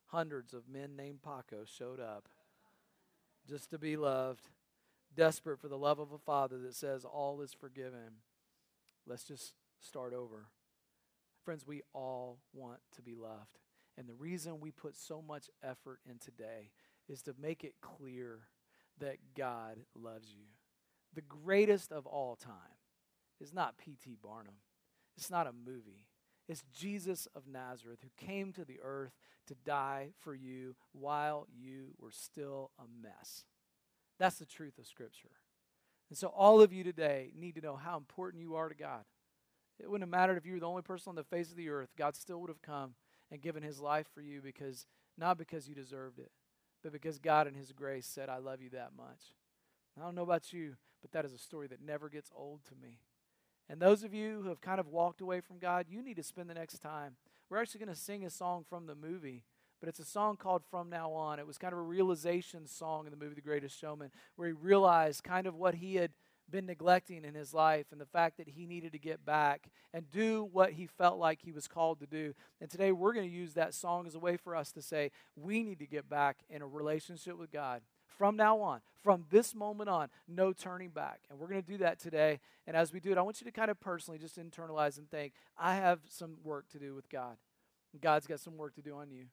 hundreds 0.07 0.53
of 0.53 0.69
men 0.69 0.95
named 0.95 1.21
Paco 1.21 1.65
showed 1.65 1.99
up 1.99 2.29
just 3.47 3.69
to 3.71 3.77
be 3.77 3.97
loved, 3.97 4.49
desperate 5.15 5.59
for 5.59 5.67
the 5.67 5.77
love 5.77 5.99
of 5.99 6.11
a 6.11 6.17
father 6.17 6.57
that 6.59 6.75
says, 6.75 7.05
All 7.05 7.41
is 7.41 7.53
forgiven. 7.53 8.21
Let's 9.05 9.23
just 9.23 9.53
start 9.79 10.13
over. 10.13 10.47
Friends, 11.43 11.67
we 11.67 11.81
all 11.93 12.39
want 12.53 12.79
to 12.95 13.01
be 13.01 13.15
loved. 13.15 13.59
And 13.97 14.07
the 14.07 14.13
reason 14.13 14.59
we 14.59 14.71
put 14.71 14.95
so 14.95 15.21
much 15.21 15.49
effort 15.61 15.99
in 16.09 16.17
today 16.17 16.71
is 17.09 17.21
to 17.23 17.35
make 17.39 17.63
it 17.63 17.75
clear 17.81 18.39
that 18.99 19.17
God 19.35 19.79
loves 19.93 20.29
you. 20.33 20.45
The 21.13 21.21
greatest 21.21 21.91
of 21.91 22.07
all 22.07 22.35
time 22.35 22.53
is 23.41 23.53
not 23.53 23.77
P.T. 23.77 24.17
Barnum, 24.23 24.55
it's 25.17 25.29
not 25.29 25.47
a 25.47 25.51
movie. 25.51 26.07
It's 26.47 26.63
Jesus 26.73 27.27
of 27.35 27.47
Nazareth 27.47 27.99
who 28.01 28.25
came 28.25 28.51
to 28.53 28.65
the 28.65 28.79
earth 28.83 29.13
to 29.47 29.55
die 29.65 30.09
for 30.19 30.35
you 30.35 30.75
while 30.91 31.47
you 31.53 31.95
were 31.99 32.11
still 32.11 32.71
a 32.77 32.83
mess. 33.01 33.45
That's 34.19 34.37
the 34.37 34.45
truth 34.45 34.77
of 34.77 34.87
Scripture. 34.87 35.31
And 36.09 36.17
so, 36.17 36.27
all 36.27 36.61
of 36.61 36.71
you 36.71 36.83
today 36.83 37.31
need 37.35 37.55
to 37.55 37.61
know 37.61 37.75
how 37.75 37.97
important 37.97 38.43
you 38.43 38.55
are 38.55 38.69
to 38.69 38.75
God. 38.75 39.03
It 39.79 39.89
wouldn't 39.89 40.07
have 40.07 40.19
mattered 40.19 40.37
if 40.37 40.45
you 40.45 40.53
were 40.53 40.59
the 40.59 40.67
only 40.67 40.81
person 40.81 41.09
on 41.09 41.15
the 41.15 41.23
face 41.23 41.49
of 41.49 41.57
the 41.57 41.69
earth. 41.69 41.89
God 41.97 42.15
still 42.15 42.39
would 42.41 42.49
have 42.49 42.61
come 42.61 42.93
and 43.31 43.41
given 43.41 43.63
his 43.63 43.79
life 43.79 44.07
for 44.13 44.21
you 44.21 44.41
because, 44.41 44.85
not 45.17 45.37
because 45.37 45.67
you 45.67 45.73
deserved 45.73 46.19
it, 46.19 46.31
but 46.83 46.91
because 46.91 47.17
God 47.17 47.47
in 47.47 47.55
his 47.55 47.71
grace 47.71 48.05
said, 48.05 48.29
I 48.29 48.37
love 48.37 48.61
you 48.61 48.69
that 48.71 48.91
much. 48.95 49.33
I 49.97 50.03
don't 50.03 50.15
know 50.15 50.23
about 50.23 50.53
you, 50.53 50.75
but 51.01 51.11
that 51.11 51.25
is 51.25 51.33
a 51.33 51.37
story 51.39 51.67
that 51.67 51.81
never 51.81 52.09
gets 52.09 52.29
old 52.35 52.63
to 52.65 52.75
me. 52.75 52.99
And 53.69 53.81
those 53.81 54.03
of 54.03 54.13
you 54.13 54.41
who 54.41 54.49
have 54.49 54.61
kind 54.61 54.79
of 54.79 54.87
walked 54.87 55.21
away 55.21 55.41
from 55.41 55.59
God, 55.59 55.85
you 55.89 56.01
need 56.01 56.17
to 56.17 56.23
spend 56.23 56.49
the 56.49 56.53
next 56.53 56.79
time. 56.79 57.15
We're 57.49 57.61
actually 57.61 57.85
going 57.85 57.95
to 57.95 57.99
sing 57.99 58.25
a 58.25 58.29
song 58.29 58.65
from 58.67 58.87
the 58.87 58.95
movie, 58.95 59.43
but 59.79 59.89
it's 59.89 59.99
a 59.99 60.05
song 60.05 60.37
called 60.37 60.63
From 60.69 60.89
Now 60.89 61.11
On. 61.11 61.39
It 61.39 61.47
was 61.47 61.57
kind 61.57 61.73
of 61.73 61.79
a 61.79 61.83
realization 61.83 62.67
song 62.67 63.05
in 63.05 63.11
the 63.11 63.17
movie 63.17 63.35
The 63.35 63.41
Greatest 63.41 63.79
Showman, 63.79 64.11
where 64.35 64.47
he 64.47 64.53
realized 64.53 65.23
kind 65.23 65.47
of 65.47 65.55
what 65.55 65.75
he 65.75 65.95
had 65.95 66.11
been 66.49 66.65
neglecting 66.65 67.23
in 67.23 67.33
his 67.33 67.53
life 67.53 67.87
and 67.91 68.01
the 68.01 68.05
fact 68.05 68.37
that 68.37 68.49
he 68.49 68.65
needed 68.65 68.91
to 68.91 68.99
get 68.99 69.25
back 69.25 69.69
and 69.93 70.11
do 70.11 70.47
what 70.51 70.73
he 70.73 70.85
felt 70.85 71.17
like 71.17 71.41
he 71.41 71.51
was 71.51 71.67
called 71.67 71.99
to 71.99 72.05
do. 72.05 72.33
And 72.59 72.69
today 72.69 72.91
we're 72.91 73.13
going 73.13 73.29
to 73.29 73.35
use 73.35 73.53
that 73.53 73.73
song 73.73 74.05
as 74.07 74.15
a 74.15 74.19
way 74.19 74.37
for 74.37 74.55
us 74.55 74.71
to 74.73 74.81
say, 74.81 75.11
we 75.35 75.63
need 75.63 75.79
to 75.79 75.87
get 75.87 76.09
back 76.09 76.37
in 76.49 76.61
a 76.61 76.67
relationship 76.67 77.37
with 77.37 77.51
God 77.51 77.81
from 78.17 78.35
now 78.35 78.59
on, 78.59 78.81
from 79.03 79.25
this 79.29 79.53
moment 79.53 79.89
on, 79.89 80.09
no 80.27 80.53
turning 80.53 80.89
back. 80.89 81.21
And 81.29 81.39
we're 81.39 81.47
going 81.47 81.61
to 81.61 81.67
do 81.67 81.77
that 81.79 81.99
today. 81.99 82.39
And 82.65 82.75
as 82.77 82.93
we 82.93 82.99
do 82.99 83.11
it, 83.11 83.17
I 83.17 83.21
want 83.21 83.41
you 83.41 83.45
to 83.45 83.51
kind 83.51 83.71
of 83.71 83.79
personally 83.79 84.19
just 84.19 84.37
internalize 84.37 84.97
and 84.97 85.09
think, 85.09 85.33
I 85.57 85.75
have 85.75 85.99
some 86.07 86.37
work 86.43 86.69
to 86.69 86.79
do 86.79 86.95
with 86.95 87.09
God. 87.09 87.37
God's 88.01 88.27
got 88.27 88.39
some 88.39 88.57
work 88.57 88.75
to 88.75 88.81
do 88.81 88.95
on 88.95 89.11
you. 89.11 89.25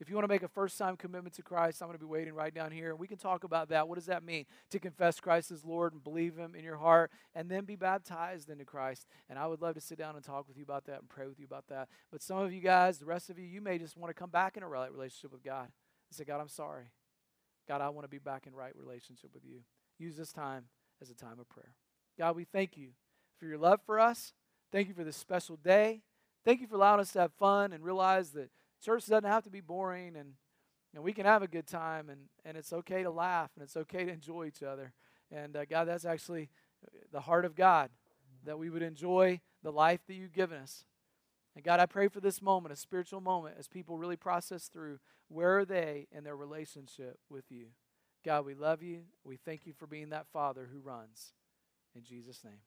If 0.00 0.08
you 0.08 0.16
want 0.16 0.24
to 0.24 0.32
make 0.32 0.42
a 0.42 0.48
first 0.48 0.76
time 0.76 0.96
commitment 0.96 1.34
to 1.36 1.42
Christ, 1.42 1.80
I'm 1.80 1.88
going 1.88 1.98
to 1.98 2.04
be 2.04 2.10
waiting 2.10 2.34
right 2.34 2.52
down 2.52 2.72
here. 2.72 2.90
And 2.90 2.98
we 2.98 3.06
can 3.06 3.16
talk 3.16 3.44
about 3.44 3.68
that. 3.68 3.88
What 3.88 3.94
does 3.94 4.06
that 4.06 4.24
mean? 4.24 4.44
To 4.70 4.80
confess 4.80 5.20
Christ 5.20 5.52
as 5.52 5.64
Lord 5.64 5.92
and 5.92 6.02
believe 6.02 6.36
Him 6.36 6.54
in 6.56 6.64
your 6.64 6.76
heart 6.76 7.12
and 7.34 7.48
then 7.48 7.64
be 7.64 7.76
baptized 7.76 8.50
into 8.50 8.64
Christ. 8.64 9.06
And 9.30 9.38
I 9.38 9.46
would 9.46 9.62
love 9.62 9.76
to 9.76 9.80
sit 9.80 9.96
down 9.96 10.16
and 10.16 10.24
talk 10.24 10.48
with 10.48 10.56
you 10.56 10.64
about 10.64 10.84
that 10.86 10.98
and 10.98 11.08
pray 11.08 11.26
with 11.26 11.38
you 11.38 11.46
about 11.46 11.68
that. 11.68 11.88
But 12.10 12.22
some 12.22 12.38
of 12.38 12.52
you 12.52 12.60
guys, 12.60 12.98
the 12.98 13.06
rest 13.06 13.30
of 13.30 13.38
you, 13.38 13.46
you 13.46 13.60
may 13.60 13.78
just 13.78 13.96
want 13.96 14.10
to 14.10 14.14
come 14.14 14.30
back 14.30 14.56
in 14.56 14.64
a 14.64 14.68
relationship 14.68 15.32
with 15.32 15.44
God 15.44 15.66
and 15.66 16.16
say, 16.16 16.24
God, 16.24 16.40
I'm 16.40 16.48
sorry. 16.48 16.90
God, 17.68 17.80
I 17.80 17.88
want 17.88 18.04
to 18.04 18.08
be 18.08 18.18
back 18.18 18.46
in 18.46 18.54
right 18.54 18.72
relationship 18.76 19.30
with 19.32 19.44
you. 19.44 19.60
Use 19.98 20.16
this 20.16 20.32
time 20.32 20.64
as 21.00 21.10
a 21.10 21.14
time 21.14 21.38
of 21.40 21.48
prayer. 21.48 21.74
God, 22.18 22.36
we 22.36 22.44
thank 22.44 22.76
you 22.76 22.90
for 23.38 23.46
your 23.46 23.58
love 23.58 23.80
for 23.84 23.98
us. 23.98 24.32
Thank 24.70 24.88
you 24.88 24.94
for 24.94 25.04
this 25.04 25.16
special 25.16 25.56
day. 25.56 26.02
Thank 26.44 26.60
you 26.60 26.66
for 26.66 26.74
allowing 26.76 27.00
us 27.00 27.12
to 27.12 27.20
have 27.20 27.32
fun 27.32 27.72
and 27.72 27.82
realize 27.82 28.30
that 28.30 28.50
church 28.84 29.06
doesn't 29.06 29.24
have 29.24 29.44
to 29.44 29.50
be 29.50 29.60
boring 29.60 30.16
and, 30.16 30.34
and 30.94 31.02
we 31.02 31.12
can 31.12 31.24
have 31.24 31.42
a 31.42 31.48
good 31.48 31.66
time 31.66 32.10
and, 32.10 32.22
and 32.44 32.56
it's 32.56 32.72
okay 32.72 33.02
to 33.02 33.10
laugh 33.10 33.50
and 33.56 33.62
it's 33.62 33.76
okay 33.76 34.04
to 34.04 34.12
enjoy 34.12 34.46
each 34.46 34.62
other. 34.62 34.92
And 35.30 35.56
uh, 35.56 35.64
God, 35.64 35.86
that's 35.86 36.04
actually 36.04 36.50
the 37.12 37.20
heart 37.20 37.44
of 37.44 37.54
God, 37.54 37.90
that 38.44 38.58
we 38.58 38.68
would 38.68 38.82
enjoy 38.82 39.40
the 39.62 39.72
life 39.72 40.00
that 40.06 40.14
you've 40.14 40.32
given 40.32 40.58
us. 40.58 40.84
And 41.54 41.64
God, 41.64 41.80
I 41.80 41.86
pray 41.86 42.08
for 42.08 42.20
this 42.20 42.42
moment, 42.42 42.72
a 42.72 42.76
spiritual 42.76 43.20
moment, 43.20 43.56
as 43.58 43.68
people 43.68 43.96
really 43.96 44.16
process 44.16 44.66
through 44.66 44.98
where 45.28 45.58
are 45.58 45.64
they 45.64 46.08
in 46.10 46.24
their 46.24 46.36
relationship 46.36 47.18
with 47.30 47.44
you. 47.50 47.66
God, 48.24 48.44
we 48.44 48.54
love 48.54 48.82
you. 48.82 49.02
We 49.22 49.36
thank 49.36 49.66
you 49.66 49.72
for 49.72 49.86
being 49.86 50.10
that 50.10 50.26
Father 50.32 50.68
who 50.72 50.80
runs. 50.80 51.32
In 51.94 52.02
Jesus' 52.02 52.42
name. 52.42 52.60